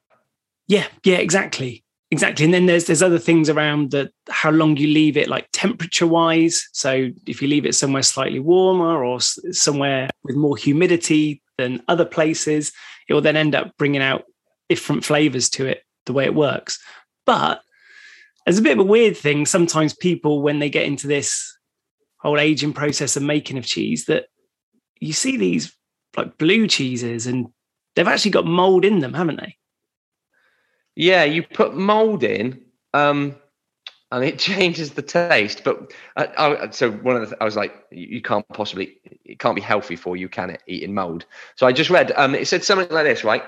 Yeah 0.68 0.88
yeah 1.06 1.20
exactly. 1.20 1.86
Exactly 2.12 2.44
and 2.44 2.54
then 2.54 2.66
there's 2.66 2.88
there's 2.88 3.02
other 3.02 3.18
things 3.18 3.50
around 3.50 3.92
that 3.92 4.12
how 4.30 4.52
long 4.52 4.76
you 4.76 4.88
leave 4.88 5.16
it 5.16 5.30
like 5.30 5.48
temperature 5.54 6.06
wise 6.06 6.68
so 6.74 7.12
if 7.26 7.42
you 7.42 7.48
leave 7.48 7.66
it 7.66 7.76
somewhere 7.76 8.04
slightly 8.04 8.40
warmer 8.40 9.06
or 9.06 9.22
somewhere 9.22 10.10
with 10.26 10.36
more 10.36 10.58
humidity 10.58 11.42
than 11.58 11.82
other 11.88 12.06
places 12.06 12.74
it 13.08 13.14
will 13.14 13.22
then 13.22 13.38
end 13.38 13.56
up 13.56 13.72
bringing 13.78 14.02
out 14.02 14.26
different 14.70 15.06
flavors 15.06 15.50
to 15.50 15.66
it 15.66 15.84
the 16.06 16.14
way 16.14 16.26
it 16.26 16.36
works 16.36 16.80
but 17.26 17.62
it's 18.46 18.60
a 18.60 18.62
bit 18.62 18.74
of 18.74 18.80
a 18.80 18.90
weird 18.90 19.18
thing. 19.18 19.46
Sometimes 19.46 19.94
people, 19.94 20.42
when 20.42 20.60
they 20.60 20.70
get 20.70 20.86
into 20.86 21.08
this 21.08 21.58
whole 22.18 22.40
aging 22.40 22.74
process 22.74 23.18
and 23.18 23.28
making 23.28 23.58
of 23.58 23.66
cheese, 23.66 24.06
that 24.06 24.26
you 25.00 25.14
see 25.14 25.38
these 25.38 25.76
like 26.16 26.38
blue 26.38 26.68
cheeses 26.68 27.28
and 27.28 27.48
they've 27.96 28.08
actually 28.08 28.32
got 28.32 28.46
mold 28.46 28.86
in 28.86 29.00
them, 29.00 29.14
haven't 29.14 29.40
they? 29.40 29.58
Yeah, 30.96 31.24
you 31.24 31.44
put 31.44 31.76
mold 31.76 32.24
in, 32.24 32.62
um, 32.94 33.36
and 34.12 34.24
it 34.24 34.40
changes 34.40 34.92
the 34.92 35.02
taste. 35.02 35.64
But 35.64 35.92
I, 36.16 36.28
I, 36.38 36.70
so 36.70 36.92
one 36.92 37.18
of 37.18 37.30
the, 37.30 37.38
I 37.42 37.46
was 37.46 37.56
like, 37.56 37.74
you 37.92 38.22
can't 38.22 38.48
possibly, 38.50 39.00
it 39.26 39.40
can't 39.40 39.56
be 39.56 39.62
healthy 39.62 39.96
for 39.96 40.16
you, 40.16 40.30
can 40.30 40.52
it? 40.52 40.62
Eating 40.68 40.94
mold. 40.94 41.26
So 41.56 41.66
I 41.66 41.74
just 41.74 41.90
read, 41.90 42.14
um, 42.16 42.36
it 42.36 42.48
said 42.48 42.64
something 42.64 42.88
like 42.90 43.06
this, 43.06 43.24
right? 43.24 43.44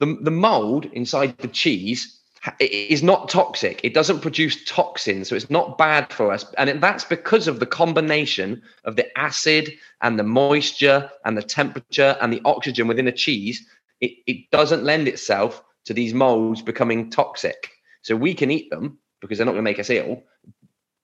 The 0.00 0.18
the 0.20 0.30
mold 0.30 0.86
inside 0.86 1.38
the 1.38 1.48
cheese 1.48 2.20
is 2.60 3.02
not 3.02 3.28
toxic. 3.28 3.80
It 3.82 3.94
doesn't 3.94 4.20
produce 4.20 4.64
toxins, 4.64 5.28
so 5.28 5.36
it's 5.36 5.50
not 5.50 5.78
bad 5.78 6.12
for 6.12 6.30
us. 6.30 6.44
And 6.58 6.80
that's 6.82 7.04
because 7.04 7.48
of 7.48 7.58
the 7.58 7.66
combination 7.66 8.62
of 8.84 8.96
the 8.96 9.18
acid 9.18 9.72
and 10.02 10.18
the 10.18 10.24
moisture 10.24 11.10
and 11.24 11.36
the 11.36 11.42
temperature 11.42 12.16
and 12.20 12.32
the 12.32 12.42
oxygen 12.44 12.86
within 12.86 13.08
a 13.08 13.12
cheese. 13.12 13.66
It, 14.00 14.12
it 14.26 14.50
doesn't 14.50 14.84
lend 14.84 15.08
itself 15.08 15.62
to 15.86 15.94
these 15.94 16.12
molds 16.12 16.60
becoming 16.60 17.10
toxic. 17.10 17.70
So 18.02 18.16
we 18.16 18.34
can 18.34 18.50
eat 18.50 18.68
them 18.70 18.98
because 19.20 19.38
they're 19.38 19.46
not 19.46 19.52
going 19.52 19.64
to 19.64 19.70
make 19.70 19.78
us 19.78 19.90
ill, 19.90 20.22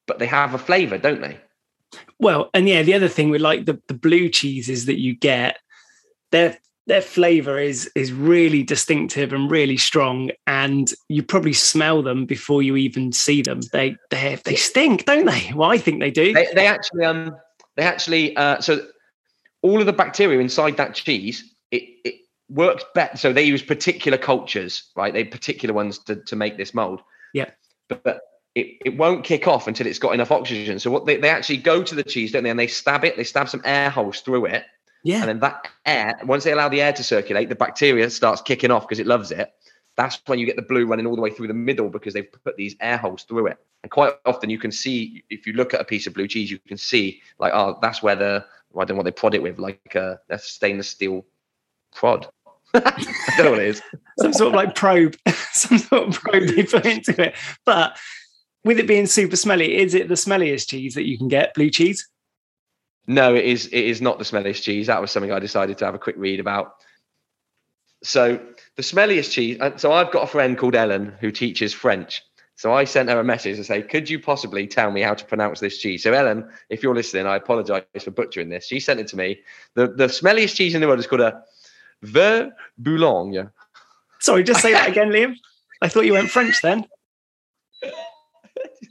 but 0.06 0.18
they 0.18 0.26
have 0.26 0.52
a 0.52 0.58
flavor, 0.58 0.98
don't 0.98 1.22
they? 1.22 1.38
Well, 2.18 2.50
and 2.52 2.68
yeah, 2.68 2.82
the 2.82 2.94
other 2.94 3.08
thing 3.08 3.30
with 3.30 3.40
like 3.40 3.64
the, 3.64 3.80
the 3.86 3.94
blue 3.94 4.28
cheeses 4.28 4.86
that 4.86 5.00
you 5.00 5.14
get, 5.14 5.58
they're 6.30 6.58
their 6.90 7.00
flavor 7.00 7.56
is 7.56 7.88
is 7.94 8.12
really 8.12 8.64
distinctive 8.64 9.32
and 9.32 9.48
really 9.48 9.76
strong 9.76 10.28
and 10.48 10.92
you 11.08 11.22
probably 11.22 11.52
smell 11.52 12.02
them 12.02 12.26
before 12.26 12.64
you 12.64 12.74
even 12.74 13.12
see 13.12 13.42
them. 13.42 13.60
They 13.72 13.94
they 14.10 14.36
they 14.44 14.56
stink 14.56 15.04
don't 15.04 15.24
they? 15.24 15.52
Well 15.54 15.70
i 15.70 15.78
think 15.78 16.00
they 16.00 16.10
do. 16.10 16.32
They, 16.32 16.48
they 16.52 16.66
actually 16.66 17.04
um 17.04 17.36
they 17.76 17.84
actually 17.84 18.36
uh 18.36 18.60
so 18.60 18.84
all 19.62 19.78
of 19.78 19.86
the 19.86 19.92
bacteria 19.92 20.40
inside 20.40 20.76
that 20.78 20.96
cheese 20.96 21.54
it, 21.70 21.84
it 22.04 22.14
works 22.48 22.84
better 22.92 23.16
so 23.16 23.32
they 23.32 23.44
use 23.44 23.62
particular 23.62 24.18
cultures 24.18 24.90
right? 24.96 25.14
They 25.14 25.22
particular 25.22 25.72
ones 25.72 25.98
to, 26.06 26.16
to 26.16 26.34
make 26.34 26.56
this 26.56 26.74
mold. 26.74 27.02
Yeah. 27.32 27.50
But, 27.88 28.02
but 28.02 28.20
it, 28.56 28.78
it 28.84 28.96
won't 28.98 29.22
kick 29.22 29.46
off 29.46 29.68
until 29.68 29.86
it's 29.86 30.00
got 30.00 30.12
enough 30.12 30.32
oxygen. 30.32 30.80
So 30.80 30.90
what 30.90 31.06
they, 31.06 31.18
they 31.18 31.28
actually 31.28 31.58
go 31.58 31.84
to 31.84 31.94
the 31.94 32.02
cheese 32.02 32.32
don't 32.32 32.42
they? 32.42 32.50
And 32.50 32.58
they 32.58 32.66
stab 32.66 33.04
it. 33.04 33.16
They 33.16 33.22
stab 33.22 33.48
some 33.48 33.62
air 33.64 33.90
holes 33.90 34.22
through 34.22 34.46
it 34.46 34.64
yeah. 35.02 35.20
And 35.20 35.28
then 35.28 35.40
that 35.40 35.68
air, 35.86 36.18
once 36.24 36.44
they 36.44 36.52
allow 36.52 36.68
the 36.68 36.80
air 36.80 36.92
to 36.92 37.02
circulate, 37.02 37.48
the 37.48 37.54
bacteria 37.54 38.08
starts 38.10 38.42
kicking 38.42 38.70
off 38.70 38.86
because 38.86 38.98
it 38.98 39.06
loves 39.06 39.30
it. 39.30 39.52
That's 39.96 40.20
when 40.26 40.38
you 40.38 40.46
get 40.46 40.56
the 40.56 40.62
blue 40.62 40.86
running 40.86 41.06
all 41.06 41.16
the 41.16 41.22
way 41.22 41.30
through 41.30 41.48
the 41.48 41.54
middle 41.54 41.88
because 41.88 42.14
they've 42.14 42.30
put 42.44 42.56
these 42.56 42.76
air 42.80 42.96
holes 42.96 43.24
through 43.24 43.48
it. 43.48 43.58
And 43.82 43.90
quite 43.90 44.14
often 44.24 44.50
you 44.50 44.58
can 44.58 44.70
see, 44.70 45.24
if 45.30 45.46
you 45.46 45.52
look 45.52 45.74
at 45.74 45.80
a 45.80 45.84
piece 45.84 46.06
of 46.06 46.14
blue 46.14 46.28
cheese, 46.28 46.50
you 46.50 46.58
can 46.58 46.76
see 46.76 47.20
like, 47.38 47.52
oh, 47.54 47.78
that's 47.82 48.02
where 48.02 48.16
the, 48.16 48.44
well, 48.72 48.82
I 48.82 48.84
don't 48.86 48.94
know 48.94 48.98
what 48.98 49.04
they 49.04 49.10
prod 49.10 49.34
it 49.34 49.42
with, 49.42 49.58
like 49.58 49.94
a, 49.94 50.18
a 50.28 50.38
stainless 50.38 50.88
steel 50.88 51.24
prod. 51.94 52.28
I 52.74 52.80
don't 53.36 53.46
know 53.46 53.50
what 53.52 53.60
it 53.60 53.68
is. 53.68 53.82
Some 54.18 54.32
sort 54.32 54.48
of 54.48 54.54
like 54.54 54.74
probe, 54.74 55.16
some 55.52 55.78
sort 55.78 56.08
of 56.08 56.14
probe 56.14 56.48
they 56.48 56.62
put 56.62 56.86
into 56.86 57.20
it. 57.20 57.34
But 57.64 57.98
with 58.64 58.78
it 58.78 58.86
being 58.86 59.06
super 59.06 59.36
smelly, 59.36 59.78
is 59.78 59.94
it 59.94 60.08
the 60.08 60.14
smelliest 60.14 60.68
cheese 60.68 60.94
that 60.94 61.06
you 61.06 61.18
can 61.18 61.28
get, 61.28 61.54
blue 61.54 61.70
cheese? 61.70 62.08
No, 63.10 63.34
it 63.34 63.44
is. 63.44 63.66
It 63.66 63.84
is 63.86 64.00
not 64.00 64.18
the 64.18 64.24
smelliest 64.24 64.62
cheese. 64.62 64.86
That 64.86 65.00
was 65.00 65.10
something 65.10 65.32
I 65.32 65.40
decided 65.40 65.76
to 65.78 65.84
have 65.84 65.96
a 65.96 65.98
quick 65.98 66.14
read 66.16 66.38
about. 66.38 66.74
So 68.04 68.40
the 68.76 68.82
smelliest 68.82 69.32
cheese. 69.32 69.58
So 69.78 69.92
I've 69.92 70.12
got 70.12 70.22
a 70.22 70.28
friend 70.28 70.56
called 70.56 70.76
Ellen 70.76 71.14
who 71.18 71.32
teaches 71.32 71.74
French. 71.74 72.22
So 72.54 72.72
I 72.72 72.84
sent 72.84 73.08
her 73.08 73.18
a 73.18 73.24
message 73.24 73.56
and 73.56 73.66
say, 73.66 73.82
"Could 73.82 74.08
you 74.08 74.20
possibly 74.20 74.68
tell 74.68 74.92
me 74.92 75.00
how 75.00 75.14
to 75.14 75.24
pronounce 75.24 75.58
this 75.58 75.78
cheese?" 75.78 76.04
So 76.04 76.12
Ellen, 76.12 76.48
if 76.68 76.84
you're 76.84 76.94
listening, 76.94 77.26
I 77.26 77.34
apologise 77.34 77.82
for 78.00 78.12
butchering 78.12 78.48
this. 78.48 78.68
She 78.68 78.78
sent 78.78 79.00
it 79.00 79.08
to 79.08 79.16
me. 79.16 79.40
the 79.74 79.88
The 79.88 80.06
smelliest 80.06 80.54
cheese 80.54 80.76
in 80.76 80.80
the 80.80 80.86
world 80.86 81.00
is 81.00 81.08
called 81.08 81.22
a 81.22 81.42
ver 82.02 82.52
Boulogne. 82.78 83.50
Sorry, 84.20 84.44
just 84.44 84.62
say 84.62 84.72
that 84.72 84.88
again, 84.88 85.10
Liam. 85.10 85.34
I 85.82 85.88
thought 85.88 86.06
you 86.06 86.12
went 86.12 86.30
French 86.30 86.62
then. 86.62 86.86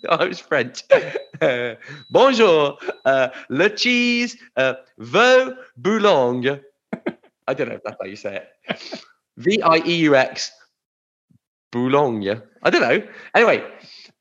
I 0.09 0.25
was 0.25 0.39
French. 0.39 0.83
Uh, 1.41 1.75
bonjour, 2.09 2.77
uh, 3.05 3.29
le 3.49 3.69
cheese, 3.69 4.37
uh, 4.55 4.75
veuve 4.99 5.57
boulogne. 5.77 6.61
I 7.47 7.53
don't 7.53 7.69
know 7.69 7.75
if 7.75 7.83
that's 7.83 7.97
how 7.99 8.07
you 8.07 8.15
say 8.15 8.43
it. 8.67 9.03
V 9.37 9.61
I 9.61 9.77
E 9.85 9.95
U 10.03 10.15
X 10.15 10.51
boulogne. 11.71 12.41
I 12.63 12.69
don't 12.69 12.81
know. 12.81 13.07
Anyway, 13.35 13.63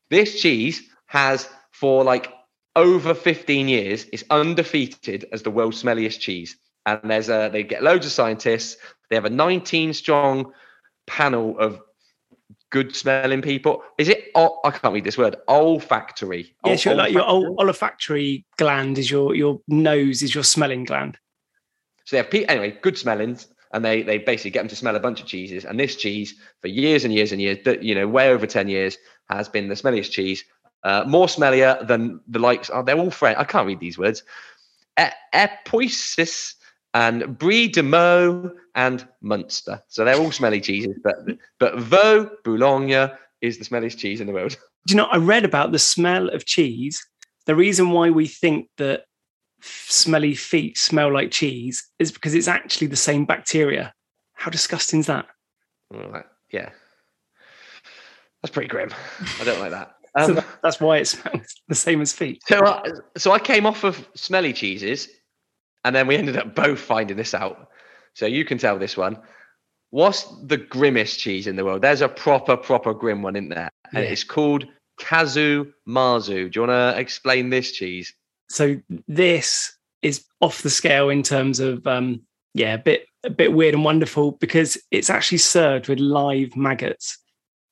this 0.09 0.41
cheese 0.41 0.81
has 1.05 1.47
for 1.71 2.03
like 2.03 2.31
over 2.75 3.13
15 3.13 3.67
years, 3.67 4.05
it's 4.11 4.23
undefeated 4.29 5.25
as 5.31 5.43
the 5.43 5.51
world's 5.51 5.83
smelliest 5.83 6.19
cheese. 6.19 6.57
And 6.85 7.11
there's 7.11 7.29
a, 7.29 7.49
they 7.51 7.63
get 7.63 7.83
loads 7.83 8.05
of 8.05 8.11
scientists. 8.11 8.77
They 9.09 9.15
have 9.15 9.25
a 9.25 9.29
19 9.29 9.93
strong 9.93 10.53
panel 11.07 11.57
of 11.59 11.81
good 12.71 12.95
smelling 12.95 13.41
people. 13.41 13.81
Is 13.97 14.09
it? 14.09 14.31
Oh, 14.35 14.59
I 14.63 14.71
can't 14.71 14.93
read 14.93 15.03
this 15.03 15.17
word. 15.17 15.35
Olfactory. 15.47 16.53
Yeah, 16.65 16.75
sure. 16.75 16.95
Like 16.95 17.11
your 17.13 17.27
olfactory 17.29 18.45
gland 18.57 18.97
is 18.97 19.09
your 19.09 19.35
your 19.35 19.59
nose 19.67 20.21
is 20.21 20.33
your 20.35 20.43
smelling 20.43 20.83
gland. 20.85 21.17
So 22.05 22.15
they 22.15 22.21
have 22.23 22.31
pe- 22.31 22.45
anyway 22.45 22.77
good 22.81 22.97
smellings, 22.97 23.47
and 23.73 23.83
they 23.83 24.03
they 24.03 24.17
basically 24.17 24.51
get 24.51 24.61
them 24.61 24.69
to 24.69 24.75
smell 24.75 24.95
a 24.95 24.99
bunch 24.99 25.21
of 25.21 25.27
cheeses. 25.27 25.65
And 25.65 25.79
this 25.79 25.95
cheese 25.95 26.35
for 26.61 26.67
years 26.67 27.03
and 27.05 27.13
years 27.13 27.31
and 27.31 27.41
years, 27.41 27.57
but, 27.63 27.83
you 27.83 27.93
know, 27.95 28.07
way 28.07 28.29
over 28.29 28.47
ten 28.47 28.67
years, 28.67 28.97
has 29.29 29.49
been 29.49 29.67
the 29.69 29.75
smelliest 29.75 30.11
cheese. 30.11 30.43
uh, 30.83 31.03
more 31.07 31.27
smellier 31.27 31.85
than 31.87 32.19
the 32.27 32.39
likes. 32.39 32.69
Oh, 32.73 32.83
they're 32.83 32.97
all 32.97 33.11
French. 33.11 33.37
I 33.37 33.43
can't 33.43 33.67
read 33.67 33.79
these 33.79 33.97
words. 33.97 34.23
E- 34.99 35.03
Epoisses 35.33 36.55
and 36.93 37.37
Brie 37.37 37.67
de 37.67 37.83
Meaux 37.83 38.51
and 38.75 39.07
Munster. 39.21 39.81
So 39.87 40.03
they're 40.05 40.17
all 40.19 40.31
smelly 40.31 40.61
cheeses, 40.61 40.95
but 41.03 41.15
but 41.59 41.77
Vaux 41.79 42.29
Boulogne 42.43 43.11
is 43.41 43.57
the 43.57 43.65
smelliest 43.65 43.97
cheese 43.97 44.21
in 44.21 44.27
the 44.27 44.33
world. 44.33 44.51
Do 44.87 44.93
you 44.93 44.97
know? 44.97 45.05
I 45.05 45.17
read 45.17 45.45
about 45.45 45.71
the 45.71 45.79
smell 45.79 46.29
of 46.29 46.45
cheese. 46.45 47.05
The 47.45 47.55
reason 47.55 47.91
why 47.91 48.09
we 48.09 48.27
think 48.27 48.69
that 48.77 49.05
smelly 49.61 50.35
feet 50.35 50.77
smell 50.77 51.11
like 51.13 51.31
cheese 51.31 51.85
is 51.99 52.11
because 52.11 52.33
it's 52.33 52.47
actually 52.47 52.87
the 52.87 52.95
same 52.95 53.25
bacteria. 53.25 53.93
How 54.33 54.49
disgusting 54.49 55.01
is 55.01 55.07
that? 55.07 55.25
Well, 55.91 56.23
yeah, 56.51 56.69
that's 58.41 58.53
pretty 58.53 58.69
grim. 58.69 58.91
I 59.39 59.43
don't 59.43 59.59
like 59.59 59.71
that. 59.71 59.95
Um, 60.15 60.33
that- 60.35 60.45
that's 60.63 60.79
why 60.81 60.97
it 60.97 61.05
smells 61.07 61.45
the 61.67 61.75
same 61.75 62.01
as 62.01 62.11
feet. 62.11 62.41
so, 62.47 62.65
I, 62.65 62.81
so 63.15 63.31
I 63.31 63.37
came 63.37 63.67
off 63.67 63.83
of 63.83 64.07
smelly 64.15 64.53
cheeses, 64.53 65.07
and 65.83 65.95
then 65.95 66.07
we 66.07 66.15
ended 66.15 66.37
up 66.37 66.55
both 66.55 66.79
finding 66.79 67.17
this 67.17 67.33
out. 67.33 67.69
So 68.13 68.25
you 68.25 68.45
can 68.45 68.57
tell 68.57 68.77
this 68.79 68.97
one. 68.97 69.17
What's 69.91 70.23
the 70.43 70.57
grimmest 70.57 71.19
cheese 71.19 71.47
in 71.47 71.55
the 71.55 71.65
world? 71.65 71.81
There's 71.81 72.01
a 72.01 72.09
proper, 72.09 72.55
proper 72.55 72.93
grim 72.93 73.21
one 73.23 73.35
in 73.35 73.49
there, 73.49 73.69
and 73.93 74.03
Yeah. 74.03 74.11
it's 74.11 74.23
called 74.23 74.65
Casu 74.99 75.71
Marzu. 75.87 76.51
Do 76.51 76.59
you 76.59 76.67
want 76.67 76.95
to 76.95 76.99
explain 76.99 77.49
this 77.49 77.71
cheese? 77.71 78.13
So 78.49 78.79
this 79.07 79.75
is 80.01 80.25
off 80.41 80.61
the 80.61 80.69
scale 80.69 81.09
in 81.09 81.23
terms 81.23 81.59
of 81.59 81.85
um, 81.87 82.21
yeah, 82.53 82.73
a 82.75 82.77
bit 82.77 83.05
a 83.23 83.29
bit 83.29 83.53
weird 83.53 83.73
and 83.73 83.83
wonderful 83.83 84.33
because 84.33 84.77
it's 84.91 85.09
actually 85.09 85.39
served 85.39 85.87
with 85.89 85.99
live 85.99 86.55
maggots 86.55 87.17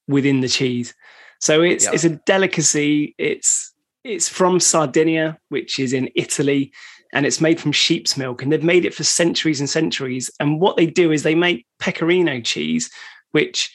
within 0.07 0.41
the 0.41 0.49
cheese. 0.49 0.93
So 1.39 1.61
it's 1.61 1.85
Yeah. 1.85 1.91
it's 1.93 2.03
a 2.03 2.09
delicacy. 2.25 3.13
It's 3.17 3.73
it's 4.03 4.29
from 4.29 4.59
Sardinia, 4.59 5.37
which 5.49 5.77
is 5.79 5.93
in 5.93 6.09
Italy, 6.15 6.71
and 7.13 7.25
it's 7.25 7.41
made 7.41 7.59
from 7.59 7.71
sheep's 7.71 8.17
milk. 8.17 8.41
And 8.41 8.51
they've 8.51 8.63
made 8.63 8.85
it 8.85 8.93
for 8.93 9.03
centuries 9.03 9.59
and 9.59 9.69
centuries. 9.69 10.29
And 10.39 10.59
what 10.59 10.77
they 10.77 10.85
do 10.85 11.11
is 11.11 11.23
they 11.23 11.35
make 11.35 11.65
pecorino 11.79 12.41
cheese, 12.41 12.89
which 13.31 13.73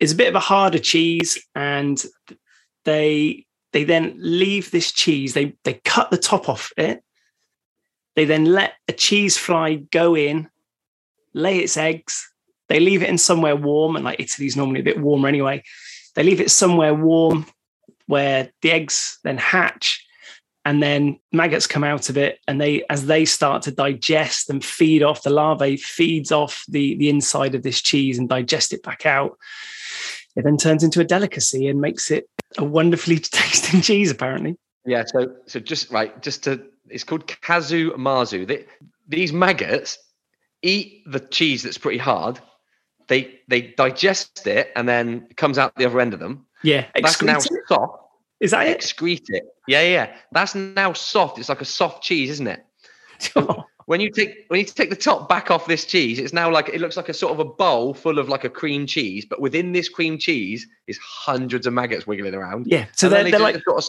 is 0.00 0.12
a 0.12 0.16
bit 0.16 0.28
of 0.28 0.34
a 0.34 0.40
harder 0.40 0.78
cheese, 0.78 1.38
and 1.54 2.02
they 2.84 3.46
they 3.72 3.84
then 3.84 4.14
leave 4.18 4.70
this 4.70 4.92
cheese. 4.92 5.34
They 5.34 5.54
they 5.64 5.74
cut 5.84 6.10
the 6.10 6.18
top 6.18 6.48
off 6.48 6.72
it. 6.76 7.02
They 8.16 8.24
then 8.24 8.44
let 8.44 8.74
a 8.88 8.92
cheese 8.92 9.36
fly 9.36 9.74
go 9.74 10.16
in, 10.16 10.48
lay 11.32 11.58
its 11.58 11.76
eggs. 11.76 12.30
They 12.68 12.80
leave 12.80 13.02
it 13.02 13.08
in 13.08 13.18
somewhere 13.18 13.56
warm, 13.56 13.96
and 13.96 14.04
like 14.04 14.20
Italy's 14.20 14.56
normally 14.56 14.80
a 14.80 14.84
bit 14.84 15.00
warmer 15.00 15.28
anyway. 15.28 15.62
They 16.14 16.22
leave 16.22 16.40
it 16.40 16.50
somewhere 16.50 16.94
warm 16.94 17.46
where 18.06 18.50
the 18.62 18.70
eggs 18.70 19.18
then 19.24 19.38
hatch, 19.38 20.03
and 20.64 20.82
then 20.82 21.18
maggots 21.32 21.66
come 21.66 21.84
out 21.84 22.08
of 22.08 22.16
it. 22.16 22.40
And 22.48 22.60
they, 22.60 22.84
as 22.88 23.06
they 23.06 23.24
start 23.24 23.62
to 23.62 23.70
digest 23.70 24.48
and 24.48 24.64
feed 24.64 25.02
off, 25.02 25.22
the 25.22 25.30
larvae 25.30 25.76
feeds 25.76 26.32
off 26.32 26.64
the 26.68 26.96
the 26.96 27.08
inside 27.08 27.54
of 27.54 27.62
this 27.62 27.80
cheese 27.80 28.18
and 28.18 28.28
digest 28.28 28.72
it 28.72 28.82
back 28.82 29.06
out. 29.06 29.38
It 30.36 30.44
then 30.44 30.56
turns 30.56 30.82
into 30.82 31.00
a 31.00 31.04
delicacy 31.04 31.68
and 31.68 31.80
makes 31.80 32.10
it 32.10 32.28
a 32.58 32.64
wonderfully 32.64 33.18
tasting 33.20 33.80
cheese, 33.80 34.10
apparently. 34.10 34.56
Yeah. 34.84 35.04
So, 35.06 35.34
so 35.46 35.60
just 35.60 35.90
right, 35.90 36.20
just 36.22 36.44
to, 36.44 36.62
it's 36.88 37.04
called 37.04 37.26
Casu 37.26 37.94
Marzu. 37.96 38.46
They, 38.46 38.66
these 39.08 39.32
maggots 39.32 39.98
eat 40.62 41.02
the 41.06 41.20
cheese 41.20 41.62
that's 41.62 41.78
pretty 41.78 41.98
hard. 41.98 42.40
They 43.08 43.38
they 43.48 43.60
digest 43.60 44.46
it 44.46 44.72
and 44.74 44.88
then 44.88 45.26
it 45.30 45.36
comes 45.36 45.58
out 45.58 45.74
the 45.76 45.84
other 45.84 46.00
end 46.00 46.14
of 46.14 46.20
them. 46.20 46.46
Yeah, 46.62 46.86
That's 46.94 47.20
now 47.20 47.38
soft. 47.68 48.03
Is 48.40 48.50
that 48.50 48.66
it? 48.66 48.78
Excrete 48.78 49.26
it. 49.28 49.44
Yeah, 49.68 49.82
yeah, 49.82 49.88
yeah. 49.88 50.16
That's 50.32 50.54
now 50.54 50.92
soft. 50.92 51.38
It's 51.38 51.48
like 51.48 51.60
a 51.60 51.66
soft 51.66 52.02
cheese, 52.02 52.30
isn't 52.30 52.46
it? 52.46 52.64
When 53.86 54.00
you 54.00 54.10
take 54.10 54.46
when 54.48 54.60
you 54.60 54.66
take 54.66 54.88
the 54.88 54.96
top 54.96 55.28
back 55.28 55.50
off 55.50 55.66
this 55.66 55.84
cheese, 55.84 56.18
it's 56.18 56.32
now 56.32 56.50
like 56.50 56.70
it 56.70 56.80
looks 56.80 56.96
like 56.96 57.10
a 57.10 57.14
sort 57.14 57.32
of 57.32 57.38
a 57.38 57.44
bowl 57.44 57.92
full 57.92 58.18
of 58.18 58.28
like 58.28 58.44
a 58.44 58.48
cream 58.48 58.86
cheese, 58.86 59.26
but 59.28 59.40
within 59.40 59.72
this 59.72 59.88
cream 59.90 60.16
cheese 60.18 60.66
is 60.86 60.98
hundreds 60.98 61.66
of 61.66 61.74
maggots 61.74 62.06
wiggling 62.06 62.34
around. 62.34 62.66
yeah. 62.66 62.86
So 62.92 63.08
And 63.08 63.14
they're, 63.14 63.24
they 63.24 63.30
they're 63.32 63.40
like 63.40 63.62
sort 63.62 63.84
of 63.84 63.88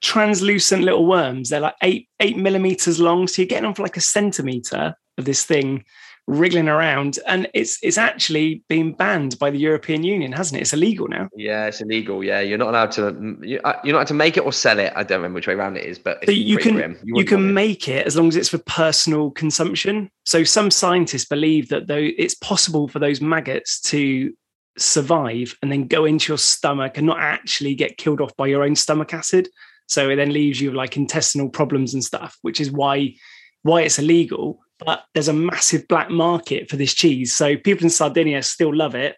translucent 0.00 0.84
little 0.84 1.06
worms. 1.06 1.50
They're 1.50 1.60
like 1.60 1.76
eight 1.82 2.08
eight 2.20 2.38
millimeters 2.38 2.98
long. 2.98 3.26
So 3.26 3.42
you're 3.42 3.48
getting 3.48 3.66
on 3.66 3.74
for 3.74 3.82
like 3.82 3.98
a 3.98 4.00
centimeter 4.00 4.94
of 5.20 5.24
this 5.26 5.44
thing 5.44 5.84
wriggling 6.26 6.68
around, 6.68 7.18
and 7.26 7.48
it's 7.54 7.78
it's 7.82 7.98
actually 7.98 8.62
been 8.68 8.92
banned 8.92 9.36
by 9.38 9.50
the 9.50 9.58
European 9.58 10.04
Union, 10.04 10.30
hasn't 10.32 10.58
it? 10.58 10.62
It's 10.62 10.72
illegal 10.72 11.08
now. 11.08 11.28
Yeah, 11.36 11.66
it's 11.66 11.80
illegal. 11.80 12.22
Yeah, 12.22 12.40
you're 12.40 12.58
not 12.58 12.68
allowed 12.68 12.92
to. 12.92 13.36
you- 13.42 13.60
uh, 13.64 13.78
You're 13.82 13.94
not 13.94 13.98
allowed 14.00 14.06
to 14.08 14.14
make 14.14 14.36
it 14.36 14.44
or 14.44 14.52
sell 14.52 14.78
it. 14.78 14.92
I 14.94 15.02
don't 15.02 15.18
remember 15.18 15.36
which 15.36 15.46
way 15.48 15.54
around 15.54 15.76
it 15.76 15.84
is, 15.84 15.98
but 15.98 16.24
So 16.26 16.32
you 16.32 16.56
can 16.58 16.74
grim. 16.74 16.96
you, 17.02 17.14
wouldn't 17.14 17.28
can 17.28 17.38
want 17.38 17.50
it. 17.50 17.54
make 17.54 17.88
it 17.88 18.06
as 18.06 18.16
long 18.16 18.28
as 18.28 18.36
it's 18.36 18.48
for 18.50 18.58
personal 18.58 19.30
consumption. 19.32 20.10
So 20.24 20.44
some 20.44 20.70
scientists 20.70 21.24
believe 21.26 21.68
that 21.70 21.86
though 21.88 22.08
it's 22.22 22.34
possible 22.34 22.86
for 22.88 22.98
those 23.00 23.20
maggots 23.20 23.80
to 23.92 24.32
survive 24.78 25.56
and 25.62 25.70
then 25.72 25.86
go 25.88 26.04
into 26.04 26.30
your 26.32 26.38
stomach 26.38 26.96
and 26.96 27.06
not 27.06 27.18
actually 27.18 27.74
get 27.74 27.98
killed 27.98 28.20
off 28.20 28.34
by 28.36 28.46
your 28.46 28.62
own 28.62 28.76
stomach 28.76 29.12
acid. 29.12 29.48
So 29.88 30.08
it 30.10 30.16
then 30.16 30.32
leaves 30.32 30.60
you 30.60 30.68
with 30.70 30.76
like 30.76 30.96
intestinal 30.96 31.48
problems 31.48 31.92
and 31.94 32.04
stuff, 32.04 32.38
which 32.42 32.60
is 32.60 32.70
why 32.70 33.14
why 33.62 33.82
it's 33.82 33.98
illegal. 33.98 34.60
But 34.84 35.04
there's 35.14 35.28
a 35.28 35.32
massive 35.32 35.86
black 35.88 36.10
market 36.10 36.70
for 36.70 36.76
this 36.76 36.94
cheese. 36.94 37.34
So 37.34 37.56
people 37.56 37.84
in 37.84 37.90
Sardinia 37.90 38.42
still 38.42 38.74
love 38.74 38.94
it. 38.94 39.16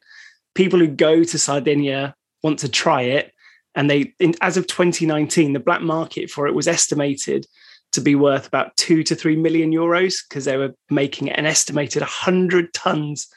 People 0.55 0.79
who 0.79 0.89
go 0.89 1.25
to 1.25 1.39
Sardinia 1.39 2.15
want 2.43 2.59
to 2.61 2.69
try 2.69 3.03
it. 3.03 3.33
And 3.75 3.89
they, 3.89 4.13
in, 4.19 4.35
as 4.41 4.57
of 4.57 4.67
2019, 4.67 5.53
the 5.53 5.61
black 5.61 5.81
market 5.81 6.31
for 6.31 6.47
it 6.47 6.55
was 6.55 6.69
estimated 6.69 7.47
to 7.93 8.01
be 8.01 8.15
worth 8.15 8.47
about 8.47 8.77
two 8.77 9.03
to 9.05 9.15
three 9.15 9.37
million 9.37 9.71
euros 9.71 10.17
because 10.29 10.45
they 10.45 10.57
were 10.57 10.75
making 10.91 11.31
an 11.31 11.47
estimated 11.47 12.03
100 12.03 12.73
tons 12.73 13.29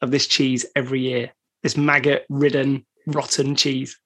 of 0.00 0.10
this 0.10 0.26
cheese 0.26 0.64
every 0.74 1.00
year. 1.00 1.32
This 1.62 1.76
maggot 1.76 2.24
ridden, 2.28 2.86
rotten 3.06 3.56
cheese. 3.56 3.98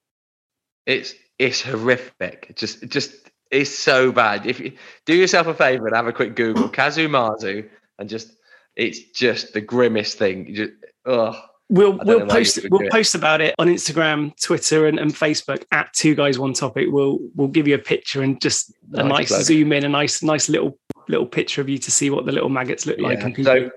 It's 0.87 1.15
it's 1.39 1.63
horrific. 1.63 2.53
Just 2.57 2.87
just 2.89 3.30
it's 3.51 3.71
so 3.71 4.13
bad. 4.13 4.47
If 4.47 4.61
you 4.61 4.73
do 5.07 5.15
yourself 5.15 5.47
a 5.47 5.55
favor 5.55 5.87
and 5.87 5.97
have 5.97 6.07
a 6.07 6.13
quick 6.13 6.37
Google 6.37 6.69
Casu 6.71 7.09
Marzu 7.09 7.69
and 7.99 8.09
just 8.09 8.37
it's 8.77 9.01
just 9.13 9.53
the 9.53 9.61
grimmest 9.61 10.19
thing. 10.19 10.55
Just 10.55 10.73
ugh. 11.07 11.37
We'll 11.69 11.99
we'll 12.03 12.27
post 12.27 12.59
we'll 12.69 12.83
it. 12.83 12.91
post 12.91 13.15
about 13.15 13.41
it 13.41 13.55
on 13.61 13.69
Instagram, 13.69 14.37
Twitter, 14.41 14.87
and, 14.89 14.99
and 14.99 15.13
Facebook 15.13 15.65
at 15.71 15.93
Two 15.93 16.17
Guys 16.17 16.37
One 16.37 16.53
Topic. 16.53 16.89
We'll 16.91 17.19
we'll 17.37 17.49
give 17.49 17.69
you 17.69 17.77
a 17.77 17.79
picture 17.79 18.23
and 18.23 18.41
just 18.41 18.73
a 18.95 19.05
Nice 19.05 19.31
nice 19.31 19.45
zoom 19.45 19.73
in, 19.73 19.85
a 19.85 19.89
nice 19.89 20.21
nice 20.21 20.49
little 20.49 20.77
little 21.09 21.27
picture 21.27 21.61
of 21.61 21.69
you 21.69 21.79
to 21.79 21.91
see 21.91 22.11
what 22.11 22.27
the 22.27 22.33
little 22.33 22.49
maggots 22.49 22.87
look 22.87 22.99
like. 22.99 23.23
And 23.23 23.35
people, 23.35 23.53
So 23.53 23.71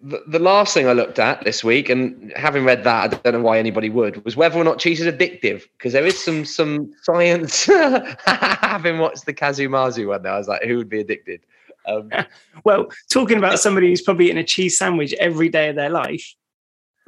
the, 0.00 0.22
the 0.26 0.38
last 0.38 0.74
thing 0.74 0.86
I 0.86 0.92
looked 0.92 1.18
at 1.18 1.42
this 1.44 1.64
week, 1.64 1.88
and 1.88 2.32
having 2.36 2.64
read 2.64 2.84
that, 2.84 3.14
I 3.14 3.16
don't 3.16 3.34
know 3.34 3.40
why 3.40 3.58
anybody 3.58 3.90
would, 3.90 4.24
was 4.24 4.36
whether 4.36 4.58
or 4.58 4.64
not 4.64 4.78
cheese 4.78 5.00
is 5.00 5.12
addictive. 5.12 5.64
Because 5.76 5.92
there 5.92 6.06
is 6.06 6.22
some 6.22 6.44
some 6.44 6.92
science. 7.02 7.64
having 8.26 8.98
watched 8.98 9.26
the 9.26 9.34
Casu 9.34 9.68
Marzu 9.68 10.06
one, 10.08 10.22
there, 10.22 10.32
I 10.32 10.38
was 10.38 10.48
like, 10.48 10.62
who 10.62 10.76
would 10.76 10.88
be 10.88 11.00
addicted? 11.00 11.40
Um, 11.86 12.10
well, 12.64 12.88
talking 13.10 13.38
about 13.38 13.58
somebody 13.58 13.88
who's 13.88 14.02
probably 14.02 14.26
eating 14.26 14.38
a 14.38 14.44
cheese 14.44 14.78
sandwich 14.78 15.12
every 15.14 15.48
day 15.48 15.68
of 15.68 15.76
their 15.76 15.90
life, 15.90 16.34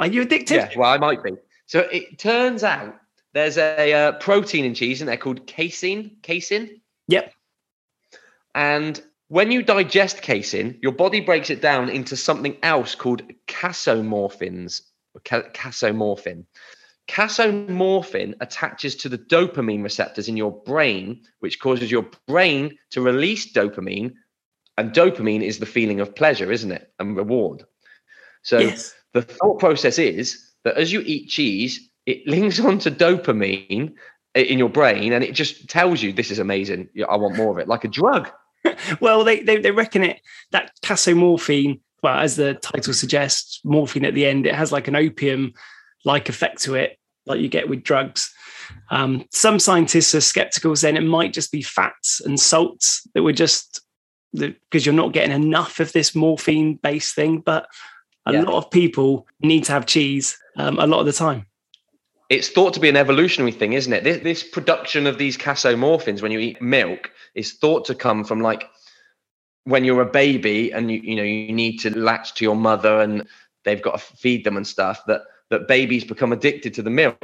are 0.00 0.08
you 0.08 0.22
addicted? 0.22 0.54
yeah, 0.54 0.70
well, 0.76 0.90
I 0.90 0.98
might 0.98 1.22
be. 1.22 1.36
So 1.66 1.80
it 1.92 2.18
turns 2.18 2.64
out 2.64 2.96
there's 3.34 3.56
a 3.56 3.92
uh, 3.92 4.12
protein 4.12 4.64
in 4.64 4.74
cheese, 4.74 5.00
and 5.00 5.08
they're 5.08 5.16
called 5.16 5.46
casein. 5.46 6.16
Casein. 6.22 6.80
Yep. 7.06 7.32
And 8.56 9.00
when 9.30 9.52
you 9.52 9.62
digest 9.62 10.22
casein, 10.22 10.76
your 10.82 10.90
body 10.90 11.20
breaks 11.20 11.50
it 11.50 11.62
down 11.62 11.88
into 11.88 12.16
something 12.16 12.56
else 12.64 12.96
called 12.96 13.22
casomorphins. 13.46 14.82
Ca- 15.24 15.50
Casomorphin. 15.54 16.44
Casomorphin 17.06 18.34
attaches 18.40 18.96
to 18.96 19.08
the 19.08 19.18
dopamine 19.18 19.84
receptors 19.84 20.28
in 20.28 20.36
your 20.36 20.50
brain, 20.50 21.22
which 21.38 21.60
causes 21.60 21.92
your 21.92 22.06
brain 22.26 22.76
to 22.90 23.00
release 23.00 23.52
dopamine. 23.52 24.14
And 24.76 24.92
dopamine 24.92 25.42
is 25.42 25.60
the 25.60 25.66
feeling 25.66 26.00
of 26.00 26.16
pleasure, 26.16 26.50
isn't 26.50 26.72
it? 26.72 26.92
And 26.98 27.16
reward. 27.16 27.64
So 28.42 28.58
Yes. 28.58 28.92
the 29.12 29.22
thought 29.22 29.60
process 29.60 30.00
is 30.00 30.50
that 30.64 30.76
as 30.76 30.92
you 30.92 31.02
eat 31.06 31.28
cheese, 31.28 31.88
it 32.04 32.26
links 32.26 32.58
onto 32.58 32.90
dopamine 32.90 33.94
in 34.34 34.58
your 34.58 34.70
brain 34.70 35.12
and 35.12 35.22
it 35.22 35.34
just 35.34 35.68
tells 35.68 36.02
you 36.02 36.12
this 36.12 36.32
is 36.32 36.40
amazing. 36.40 36.88
I 37.08 37.16
want 37.16 37.36
more 37.36 37.52
of 37.52 37.58
it, 37.58 37.68
like 37.68 37.84
a 37.84 37.88
drug. 37.88 38.28
Well, 39.00 39.24
they, 39.24 39.40
they 39.42 39.58
they 39.58 39.70
reckon 39.70 40.02
it 40.04 40.20
that 40.52 40.72
casomorphine. 40.82 41.80
Well, 42.02 42.18
as 42.18 42.36
the 42.36 42.54
title 42.54 42.94
suggests, 42.94 43.60
morphine 43.64 44.04
at 44.04 44.14
the 44.14 44.26
end, 44.26 44.46
it 44.46 44.54
has 44.54 44.72
like 44.72 44.88
an 44.88 44.96
opium 44.96 45.52
like 46.04 46.28
effect 46.28 46.62
to 46.62 46.74
it, 46.74 46.98
like 47.26 47.40
you 47.40 47.48
get 47.48 47.68
with 47.68 47.82
drugs. 47.82 48.32
Um, 48.90 49.24
some 49.32 49.58
scientists 49.58 50.14
are 50.14 50.20
skeptical, 50.20 50.74
saying 50.76 50.96
it 50.96 51.00
might 51.02 51.32
just 51.34 51.52
be 51.52 51.62
fats 51.62 52.20
and 52.20 52.38
salts 52.40 53.06
that 53.14 53.22
were 53.22 53.32
just 53.32 53.82
because 54.32 54.86
you're 54.86 54.94
not 54.94 55.12
getting 55.12 55.34
enough 55.34 55.80
of 55.80 55.92
this 55.92 56.14
morphine 56.14 56.74
based 56.82 57.14
thing. 57.14 57.40
But 57.40 57.66
a 58.26 58.32
Yeah. 58.32 58.42
lot 58.42 58.54
of 58.64 58.70
people 58.70 59.26
need 59.40 59.64
to 59.64 59.72
have 59.72 59.86
cheese 59.86 60.38
um, 60.56 60.78
a 60.78 60.86
lot 60.86 61.00
of 61.00 61.06
the 61.06 61.12
time. 61.12 61.46
It's 62.30 62.48
thought 62.48 62.72
to 62.74 62.80
be 62.80 62.88
an 62.88 62.96
evolutionary 62.96 63.50
thing, 63.52 63.72
isn't 63.72 63.92
it? 63.92 64.04
This, 64.04 64.22
this 64.22 64.42
production 64.44 65.06
of 65.06 65.18
these 65.18 65.36
casomorphins 65.36 66.22
when 66.22 66.30
you 66.30 66.38
eat 66.38 66.62
milk 66.62 67.10
is 67.34 67.52
thought 67.54 67.84
to 67.86 67.94
come 67.94 68.24
from 68.24 68.40
like 68.40 68.64
when 69.64 69.84
you're 69.84 70.00
a 70.00 70.06
baby 70.06 70.72
and 70.72 70.90
you 70.90 71.00
you 71.02 71.16
know 71.16 71.22
you 71.22 71.52
need 71.52 71.78
to 71.78 71.96
latch 71.98 72.34
to 72.34 72.44
your 72.44 72.56
mother 72.56 73.00
and 73.00 73.26
they've 73.64 73.82
got 73.82 73.98
to 73.98 74.16
feed 74.16 74.44
them 74.44 74.56
and 74.56 74.66
stuff 74.66 75.04
that 75.06 75.22
that 75.50 75.68
babies 75.68 76.04
become 76.04 76.32
addicted 76.32 76.72
to 76.74 76.82
the 76.82 76.90
milk. 76.90 77.22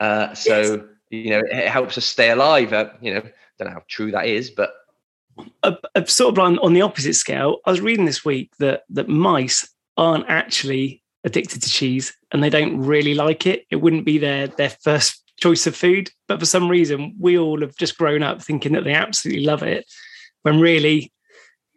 Uh, 0.00 0.34
so 0.34 0.60
yes. 0.60 0.80
you 1.10 1.30
know 1.30 1.42
it 1.50 1.68
helps 1.68 1.96
us 1.98 2.06
stay 2.06 2.30
alive. 2.30 2.72
Uh, 2.72 2.90
you 3.00 3.14
know, 3.14 3.20
don't 3.58 3.68
know 3.68 3.74
how 3.74 3.84
true 3.86 4.10
that 4.10 4.26
is, 4.26 4.50
but 4.50 4.72
a 5.94 6.06
sort 6.06 6.34
of 6.34 6.38
on, 6.38 6.58
on 6.58 6.74
the 6.74 6.82
opposite 6.82 7.14
scale, 7.14 7.58
I 7.64 7.70
was 7.70 7.80
reading 7.80 8.04
this 8.04 8.24
week 8.24 8.50
that 8.58 8.82
that 8.90 9.08
mice 9.08 9.68
aren't 9.96 10.26
actually 10.28 11.01
addicted 11.24 11.62
to 11.62 11.70
cheese 11.70 12.14
and 12.30 12.42
they 12.42 12.50
don't 12.50 12.80
really 12.80 13.14
like 13.14 13.46
it. 13.46 13.64
It 13.70 13.76
wouldn't 13.76 14.04
be 14.04 14.18
their 14.18 14.48
their 14.48 14.70
first 14.70 15.22
choice 15.40 15.66
of 15.66 15.76
food, 15.76 16.10
but 16.28 16.38
for 16.38 16.46
some 16.46 16.68
reason 16.68 17.14
we 17.18 17.38
all 17.38 17.60
have 17.60 17.76
just 17.76 17.98
grown 17.98 18.22
up 18.22 18.42
thinking 18.42 18.72
that 18.72 18.84
they 18.84 18.94
absolutely 18.94 19.44
love 19.44 19.62
it, 19.62 19.86
when 20.42 20.60
really 20.60 21.12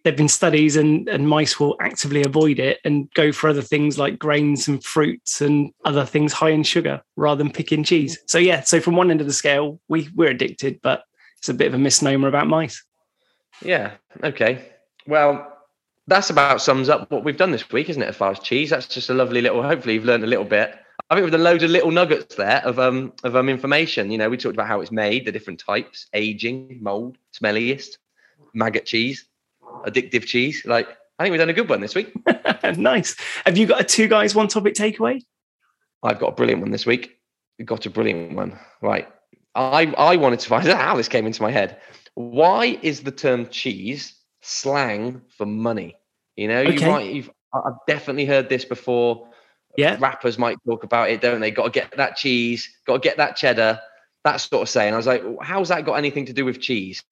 there've 0.04 0.16
been 0.16 0.30
studies 0.30 0.76
and, 0.76 1.10
and 1.10 1.28
mice 1.28 1.60
will 1.60 1.76
actively 1.82 2.24
avoid 2.24 2.60
it 2.60 2.80
and 2.86 3.12
go 3.16 3.32
for 3.32 3.50
other 3.50 3.64
things 3.64 3.98
like 3.98 4.20
grains 4.20 4.68
and 4.68 4.84
fruits 4.84 5.42
and 5.42 5.72
other 5.84 6.06
things 6.06 6.32
high 6.32 6.52
in 6.52 6.62
sugar 6.62 7.02
rather 7.16 7.44
than 7.44 7.52
picking 7.52 7.84
cheese. 7.84 8.20
So 8.28 8.38
yeah, 8.38 8.62
so 8.62 8.80
from 8.80 8.96
one 8.96 9.10
end 9.10 9.20
of 9.20 9.26
the 9.26 9.34
scale, 9.34 9.80
we 9.88 10.08
we're 10.14 10.30
addicted, 10.30 10.80
but 10.84 11.04
it's 11.40 11.50
a 11.50 11.56
bit 11.56 11.68
of 11.68 11.74
a 11.74 11.80
misnomer 11.80 12.28
about 12.28 12.48
mice. 12.48 12.84
Yeah. 13.64 13.94
Okay. 14.24 14.64
Well, 15.08 15.55
that's 16.08 16.30
about 16.30 16.62
sums 16.62 16.90
up 16.90 17.10
what 17.12 17.24
we've 17.24 17.38
done 17.38 17.52
this 17.52 17.70
week, 17.72 17.90
isn't 17.90 18.02
it? 18.02 18.10
As 18.10 18.16
far 18.16 18.32
as 18.32 18.40
cheese, 18.40 18.70
that's 18.70 18.88
just 18.88 19.10
a 19.10 19.14
lovely 19.14 19.42
little. 19.42 19.64
Hopefully, 19.64 19.96
you've 19.96 20.06
learned 20.06 20.24
a 20.24 20.28
little 20.28 20.46
bit. 20.46 20.76
I 21.10 21.16
think 21.16 21.24
we've 21.24 21.32
done 21.32 21.44
loads 21.44 21.64
of 21.64 21.70
little 21.70 21.92
nuggets 21.92 22.36
there 22.36 22.62
of 22.64 22.80
um 22.80 23.14
of 23.24 23.36
um 23.36 23.50
information. 23.50 24.12
You 24.12 24.18
know, 24.18 24.30
we 24.30 24.38
talked 24.38 24.56
about 24.56 24.68
how 24.68 24.82
it's 24.82 24.92
made, 24.92 25.26
the 25.26 25.32
different 25.32 25.60
types, 25.60 26.08
aging, 26.14 26.80
mold, 26.82 27.18
smelliest, 27.34 27.98
maggot 28.54 28.86
cheese, 28.86 29.26
addictive 29.86 30.26
cheese. 30.26 30.64
Like, 30.66 30.90
I 31.18 31.24
think 31.24 31.32
we've 31.32 31.40
done 31.40 31.50
a 31.50 31.54
good 31.54 31.70
one 31.70 31.82
this 31.82 31.96
week. 31.96 32.14
nice. 32.78 33.16
Have 33.46 33.58
you 33.58 33.66
got 33.66 33.82
a 33.82 33.84
two 33.84 34.08
guys, 34.08 34.36
one 34.36 34.48
topic 34.48 34.76
takeaway? 34.76 35.24
I've 36.04 36.20
got 36.20 36.34
a 36.34 36.36
brilliant 36.36 36.62
one 36.62 36.72
this 36.72 36.86
week. 36.86 37.18
We've 37.58 37.68
got 37.68 37.86
a 37.86 37.90
brilliant 37.90 38.34
one. 38.34 38.60
Right. 38.82 39.08
I 39.56 39.94
I 39.98 40.18
wanted 40.18 40.40
to 40.42 40.50
find 40.50 40.68
out 40.70 40.80
how 40.80 40.96
this 40.98 41.08
came 41.08 41.26
into 41.26 41.42
my 41.42 41.52
head. 41.52 41.80
Why 42.14 42.80
is 42.82 43.02
the 43.02 43.12
term 43.12 43.48
cheese 43.50 44.14
slang 44.46 45.22
for 45.30 45.46
money? 45.46 45.96
You 46.36 46.48
know, 46.48 46.62
okay. 46.62 46.74
you 46.74 46.92
might 46.92 47.14
you've 47.14 47.30
I've 47.54 47.86
definitely 47.88 48.26
heard 48.26 48.50
this 48.50 48.66
before. 48.66 49.30
Yeah. 49.78 49.98
Rappers 50.00 50.38
might 50.38 50.58
talk 50.66 50.84
about 50.84 51.10
it, 51.10 51.22
don't 51.22 51.42
they? 51.42 51.52
Got 51.52 51.66
to 51.66 51.70
get 51.70 51.96
that 51.98 52.16
cheese, 52.16 52.70
got 52.86 52.94
to 52.94 53.00
get 53.00 53.18
that 53.18 53.36
cheddar, 53.36 53.80
that 54.24 54.38
sort 54.38 54.62
of 54.62 54.70
saying. 54.70 54.94
I 54.94 54.98
was 54.98 55.08
like, 55.08 55.24
how's 55.42 55.70
that 55.70 55.86
got 55.86 55.96
anything 55.96 56.26
to 56.26 56.34
do 56.34 56.46
with 56.46 56.62
cheese? 56.62 57.04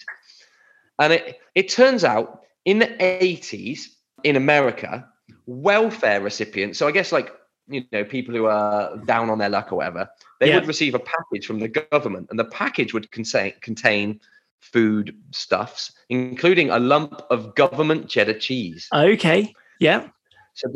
And 0.99 1.13
it 1.13 1.39
it 1.55 1.69
turns 1.69 2.03
out 2.03 2.43
in 2.65 2.79
the 2.79 2.87
80s 2.87 3.87
in 4.23 4.35
America, 4.35 5.07
welfare 5.45 6.21
recipients, 6.21 6.79
so 6.79 6.87
I 6.87 6.91
guess 6.91 7.11
like 7.11 7.31
you 7.67 7.83
know 7.91 8.03
people 8.03 8.35
who 8.35 8.45
are 8.45 8.97
down 9.05 9.29
on 9.29 9.37
their 9.37 9.49
luck 9.49 9.71
or 9.71 9.77
whatever, 9.77 10.09
they 10.39 10.49
yeah. 10.49 10.55
would 10.55 10.67
receive 10.67 10.95
a 10.95 10.99
package 10.99 11.45
from 11.45 11.59
the 11.59 11.67
government, 11.67 12.27
and 12.29 12.39
the 12.39 12.45
package 12.45 12.93
would 12.93 13.11
contain 13.11 13.53
contain 13.61 14.19
food 14.63 15.15
stuffs, 15.31 15.91
including 16.09 16.69
a 16.69 16.79
lump 16.79 17.21
of 17.29 17.53
government 17.55 18.09
cheddar 18.09 18.37
cheese. 18.37 18.87
Okay. 18.93 19.53
Yeah. 19.79 20.07
So, 20.53 20.69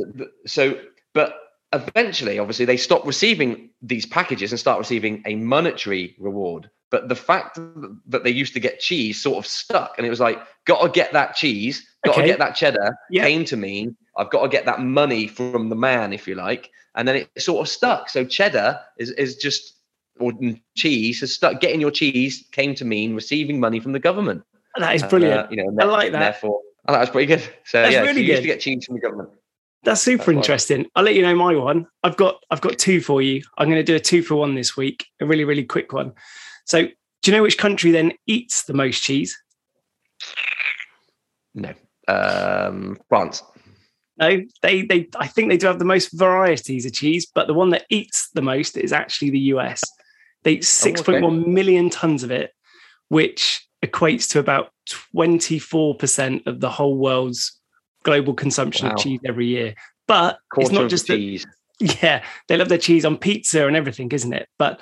so, 0.45 0.79
but 1.13 1.35
eventually, 1.73 2.39
obviously, 2.39 2.65
they 2.65 2.77
stop 2.77 3.05
receiving 3.05 3.69
these 3.81 4.05
packages 4.05 4.51
and 4.51 4.59
start 4.59 4.79
receiving 4.79 5.23
a 5.25 5.35
monetary 5.35 6.15
reward. 6.19 6.69
But 6.89 7.09
the 7.09 7.15
fact 7.15 7.59
that 8.07 8.23
they 8.23 8.29
used 8.29 8.53
to 8.53 8.59
get 8.59 8.79
cheese 8.79 9.21
sort 9.21 9.37
of 9.37 9.45
stuck, 9.45 9.95
and 9.97 10.07
it 10.07 10.09
was 10.09 10.21
like, 10.21 10.39
got 10.65 10.81
to 10.81 10.89
get 10.89 11.11
that 11.13 11.35
cheese, 11.35 11.85
got 12.05 12.15
to 12.15 12.23
get 12.23 12.39
that 12.39 12.55
cheddar, 12.55 12.97
yeah. 13.11 13.23
came 13.23 13.43
to 13.45 13.57
mean 13.57 13.95
I've 14.17 14.29
got 14.29 14.43
to 14.43 14.49
get 14.49 14.65
that 14.65 14.81
money 14.81 15.27
from 15.27 15.69
the 15.69 15.75
man, 15.75 16.11
if 16.13 16.27
you 16.27 16.35
like, 16.35 16.71
and 16.95 17.07
then 17.07 17.17
it 17.17 17.29
sort 17.37 17.61
of 17.61 17.69
stuck. 17.69 18.09
So 18.09 18.25
cheddar 18.25 18.79
is 18.97 19.11
is 19.11 19.35
just 19.35 19.76
or 20.19 20.33
cheese 20.75 21.19
has 21.21 21.33
stuck. 21.33 21.59
Getting 21.59 21.81
your 21.81 21.91
cheese 21.91 22.45
came 22.51 22.75
to 22.75 22.85
mean 22.85 23.15
receiving 23.15 23.59
money 23.59 23.79
from 23.79 23.91
the 23.91 23.99
government. 23.99 24.43
That 24.77 24.95
is 24.95 25.03
brilliant. 25.03 25.39
Uh, 25.39 25.47
you 25.49 25.57
know, 25.57 25.83
I 25.83 25.85
like 25.85 26.11
that. 26.11 26.19
Therefore, 26.19 26.61
I 26.85 26.91
thought 26.91 26.97
that 26.97 26.99
was 27.01 27.09
pretty 27.09 27.27
good. 27.27 27.43
So 27.65 27.81
That's 27.81 27.93
yeah, 27.93 28.01
really 28.01 28.13
so 28.13 28.19
you 28.19 28.25
good. 28.25 28.31
used 28.31 28.41
to 28.43 28.47
get 28.47 28.59
cheese 28.59 28.85
from 28.85 28.95
the 28.95 29.01
government. 29.01 29.29
That's 29.83 30.01
super 30.01 30.25
That's 30.25 30.35
interesting. 30.37 30.85
I'll 30.95 31.03
let 31.03 31.15
you 31.15 31.21
know 31.21 31.35
my 31.35 31.55
one. 31.55 31.87
I've 32.03 32.17
got 32.17 32.41
I've 32.49 32.61
got 32.61 32.77
two 32.77 33.01
for 33.01 33.21
you. 33.21 33.41
I'm 33.57 33.67
going 33.69 33.79
to 33.79 33.83
do 33.83 33.95
a 33.95 33.99
two 33.99 34.21
for 34.21 34.35
one 34.35 34.55
this 34.55 34.75
week. 34.75 35.05
A 35.21 35.25
really 35.25 35.43
really 35.43 35.63
quick 35.63 35.93
one. 35.93 36.13
So, 36.65 36.83
do 36.83 36.91
you 37.25 37.31
know 37.31 37.43
which 37.43 37.57
country 37.57 37.91
then 37.91 38.13
eats 38.25 38.63
the 38.63 38.73
most 38.73 39.01
cheese? 39.01 39.37
No. 41.55 41.73
Um, 42.07 42.97
France. 43.09 43.43
No, 44.19 44.41
they 44.61 44.81
they 44.81 45.07
I 45.17 45.27
think 45.27 45.49
they 45.49 45.57
do 45.57 45.67
have 45.67 45.79
the 45.79 45.85
most 45.85 46.09
varieties 46.13 46.85
of 46.85 46.93
cheese, 46.93 47.25
but 47.25 47.47
the 47.47 47.53
one 47.53 47.69
that 47.69 47.85
eats 47.89 48.29
the 48.33 48.41
most 48.41 48.77
is 48.77 48.91
actually 48.91 49.29
the 49.29 49.39
US. 49.39 49.83
They 50.47 50.53
eat 50.53 50.61
6.1 50.61 51.23
oh, 51.23 51.27
okay. 51.27 51.49
million 51.49 51.89
tons 51.89 52.23
of 52.23 52.31
it, 52.31 52.53
which 53.09 53.67
equates 53.85 54.29
to 54.29 54.39
about 54.39 54.71
24% 55.13 56.47
of 56.47 56.61
the 56.61 56.69
whole 56.69 56.95
world's 56.95 57.59
global 58.03 58.33
consumption 58.33 58.87
wow. 58.87 58.93
of 58.93 58.97
cheese 58.97 59.19
every 59.25 59.47
year. 59.47 59.75
But 60.07 60.39
Quarter 60.49 60.65
it's 60.65 60.79
not 60.79 60.89
just 60.89 61.07
cheese. 61.07 61.45
That, 61.81 61.99
yeah, 62.01 62.23
they 62.47 62.55
love 62.55 62.69
their 62.69 62.77
cheese 62.77 63.03
on 63.03 63.17
pizza 63.17 63.67
and 63.67 63.75
everything, 63.75 64.09
isn't 64.13 64.31
it? 64.31 64.47
But 64.57 64.79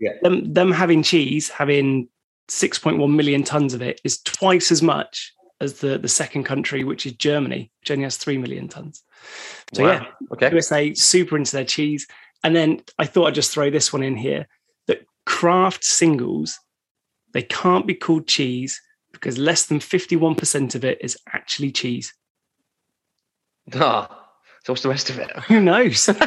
yeah. 0.00 0.10
them, 0.22 0.52
them 0.52 0.72
having 0.72 1.04
cheese, 1.04 1.50
having 1.50 2.08
6.1 2.48 3.14
million 3.14 3.44
tons 3.44 3.74
of 3.74 3.82
it, 3.82 4.00
is 4.02 4.18
twice 4.22 4.72
as 4.72 4.82
much 4.82 5.32
as 5.60 5.74
the, 5.74 5.98
the 5.98 6.08
second 6.08 6.42
country, 6.42 6.82
which 6.82 7.06
is 7.06 7.12
Germany, 7.12 7.70
which 7.78 7.92
only 7.92 8.02
has 8.02 8.16
3 8.16 8.38
million 8.38 8.66
tons. 8.66 9.04
So, 9.72 9.84
wow. 9.84 9.92
yeah, 9.92 10.04
okay. 10.32 10.50
USA 10.50 10.94
super 10.94 11.36
into 11.36 11.52
their 11.52 11.64
cheese. 11.64 12.08
And 12.42 12.56
then 12.56 12.80
I 12.98 13.06
thought 13.06 13.28
I'd 13.28 13.34
just 13.34 13.52
throw 13.52 13.70
this 13.70 13.92
one 13.92 14.02
in 14.02 14.16
here 14.16 14.48
Kraft 15.26 15.84
singles, 15.84 16.58
they 17.32 17.42
can't 17.42 17.86
be 17.86 17.94
called 17.94 18.26
cheese 18.26 18.80
because 19.12 19.38
less 19.38 19.66
than 19.66 19.78
51% 19.78 20.74
of 20.74 20.84
it 20.84 20.98
is 21.00 21.16
actually 21.32 21.72
cheese. 21.72 22.14
Ah, 23.74 24.28
so 24.64 24.72
what's 24.72 24.82
the 24.82 24.88
rest 24.88 25.10
of 25.10 25.18
it? 25.18 25.30
Who 25.48 25.60
knows? 25.60 26.06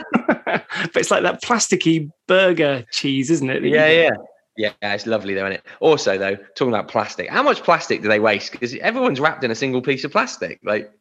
but 0.46 0.96
it's 0.96 1.12
like 1.12 1.24
that 1.24 1.42
plasticky 1.42 2.10
burger 2.28 2.86
cheese, 2.92 3.30
isn't 3.32 3.50
it? 3.50 3.64
Yeah, 3.64 3.90
yeah. 3.90 4.12
Yeah, 4.58 4.72
it's 4.82 5.06
lovely 5.06 5.34
though, 5.36 5.46
isn't 5.46 5.54
it? 5.54 5.64
Also, 5.80 6.18
though, 6.18 6.36
talking 6.56 6.74
about 6.74 6.90
plastic, 6.90 7.30
how 7.30 7.42
much 7.42 7.64
plastic 7.64 8.02
do 8.02 8.10
they 8.10 8.20
waste? 8.20 8.52
Because 8.52 8.76
everyone's 8.76 9.22
wrapped 9.22 9.44
in 9.46 9.52
a 9.52 9.56
single 9.56 9.82
piece 9.82 10.04
of 10.04 10.12
plastic. 10.12 10.60
Like, 10.64 10.92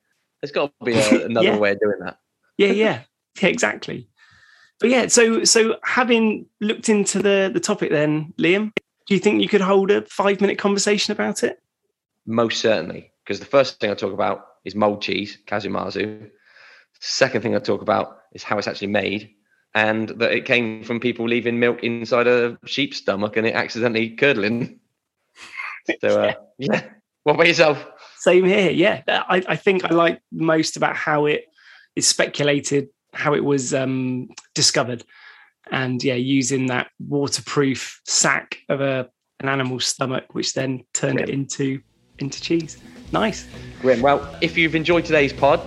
there's 0.41 0.53
got 0.53 0.73
to 0.79 0.85
be 0.85 0.95
a, 0.95 1.25
another 1.27 1.49
yeah. 1.49 1.59
way 1.59 1.73
of 1.73 1.81
doing 1.81 1.99
that. 2.01 2.19
yeah, 2.57 2.69
yeah, 2.69 3.03
yeah, 3.41 3.49
exactly. 3.49 4.09
But 4.81 4.91
yeah, 4.91 5.09
so 5.09 5.45
so 5.45 5.77
having 5.83 6.47
looked 6.61 6.89
into 6.89 7.21
the 7.21 7.51
the 7.53 7.61
topic, 7.61 7.91
then 7.91 8.33
Liam, 8.39 8.73
do 9.07 9.15
you 9.15 9.21
think 9.21 9.43
you 9.43 9.49
could 9.49 9.61
hold 9.61 9.91
a 9.91 10.03
five 10.03 10.41
minute 10.41 10.59
conversation 10.59 11.13
about 11.13 11.43
it? 11.43 11.61
Most 12.27 12.61
certainly, 12.61 13.11
because 13.25 13.41
the 13.41 13.47
first 13.47 13.81
thing 13.81 13.91
I 13.91 13.95
talk 13.95 14.13
about 14.13 14.47
is 14.65 14.75
mold 14.75 15.03
cheese, 15.03 15.39
casu 15.47 15.71
marzu. 15.71 16.31
Second 17.01 17.43
thing 17.43 17.57
I 17.57 17.59
talk 17.59 17.83
about 17.83 18.19
is 18.33 18.43
how 18.43 18.59
it's 18.59 18.69
actually 18.69 18.89
made, 18.89 19.31
and 19.75 20.09
that 20.11 20.33
it 20.33 20.45
came 20.45 20.85
from 20.85 21.01
people 21.01 21.27
leaving 21.27 21.59
milk 21.59 21.83
inside 21.83 22.27
a 22.27 22.59
sheep's 22.67 22.99
stomach 22.99 23.37
and 23.37 23.47
it 23.47 23.55
accidentally 23.55 24.11
curdling. 24.11 24.81
So 26.03 26.21
uh, 26.21 26.35
yeah, 26.59 26.83
what 27.23 27.37
about 27.37 27.47
yourself? 27.47 27.83
Same 28.19 28.45
here. 28.45 28.71
Yeah, 28.71 29.03
I, 29.07 29.43
I 29.49 29.57
think 29.57 29.87
I 29.87 29.95
like 29.95 30.21
most 30.31 30.77
about 30.77 30.97
how 30.97 31.25
it 31.25 31.47
is 31.97 32.07
speculated, 32.07 32.91
how 33.13 33.35
it 33.35 33.45
was 33.45 33.75
um, 33.75 34.29
discovered, 34.55 35.05
and 35.71 36.03
yeah, 36.03 36.15
using 36.15 36.67
that 36.67 36.89
waterproof 36.99 38.01
sack 38.05 38.59
of 38.69 38.81
a 38.81 39.09
an 39.41 39.49
animal's 39.49 39.85
stomach, 39.85 40.35
which 40.35 40.55
then 40.55 40.85
turned 40.95 41.21
it 41.21 41.29
into 41.29 41.81
into 42.19 42.41
cheese. 42.41 42.79
Nice. 43.13 43.47
Great. 43.81 44.01
Well, 44.01 44.37
if 44.41 44.57
you've 44.57 44.75
enjoyed 44.75 45.05
today's 45.05 45.33
pod, 45.33 45.61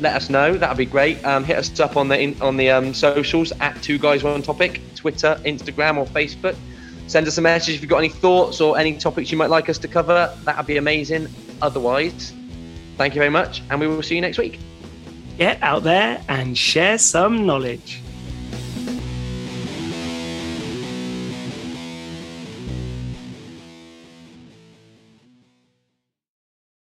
let 0.00 0.14
us 0.14 0.28
know. 0.28 0.56
That'd 0.56 0.76
be 0.76 0.86
great. 0.86 1.24
Um, 1.24 1.44
hit 1.44 1.56
us 1.56 1.78
up 1.80 1.96
on 1.96 2.08
the 2.08 2.36
on 2.40 2.56
the 2.56 2.70
um, 2.70 2.92
socials 2.94 3.52
at 3.60 3.80
Two 3.82 3.98
Guys 3.98 4.22
One 4.22 4.42
Topic, 4.42 4.80
Twitter, 4.96 5.38
Instagram, 5.44 5.96
or 5.96 6.06
Facebook. 6.06 6.56
Send 7.06 7.26
us 7.26 7.38
a 7.38 7.42
message 7.42 7.76
if 7.76 7.82
you've 7.82 7.90
got 7.90 7.98
any 7.98 8.08
thoughts 8.08 8.60
or 8.60 8.78
any 8.78 8.96
topics 8.96 9.30
you 9.30 9.36
might 9.38 9.50
like 9.50 9.68
us 9.68 9.78
to 9.78 9.88
cover. 9.88 10.34
That'd 10.44 10.66
be 10.66 10.78
amazing. 10.78 11.28
Otherwise, 11.60 12.32
thank 12.96 13.14
you 13.14 13.20
very 13.20 13.30
much, 13.30 13.62
and 13.70 13.78
we 13.78 13.86
will 13.86 14.02
see 14.02 14.14
you 14.14 14.20
next 14.20 14.38
week. 14.38 14.58
Get 15.36 15.60
out 15.62 15.82
there 15.82 16.22
and 16.28 16.56
share 16.56 16.96
some 16.98 17.44
knowledge. 17.44 18.03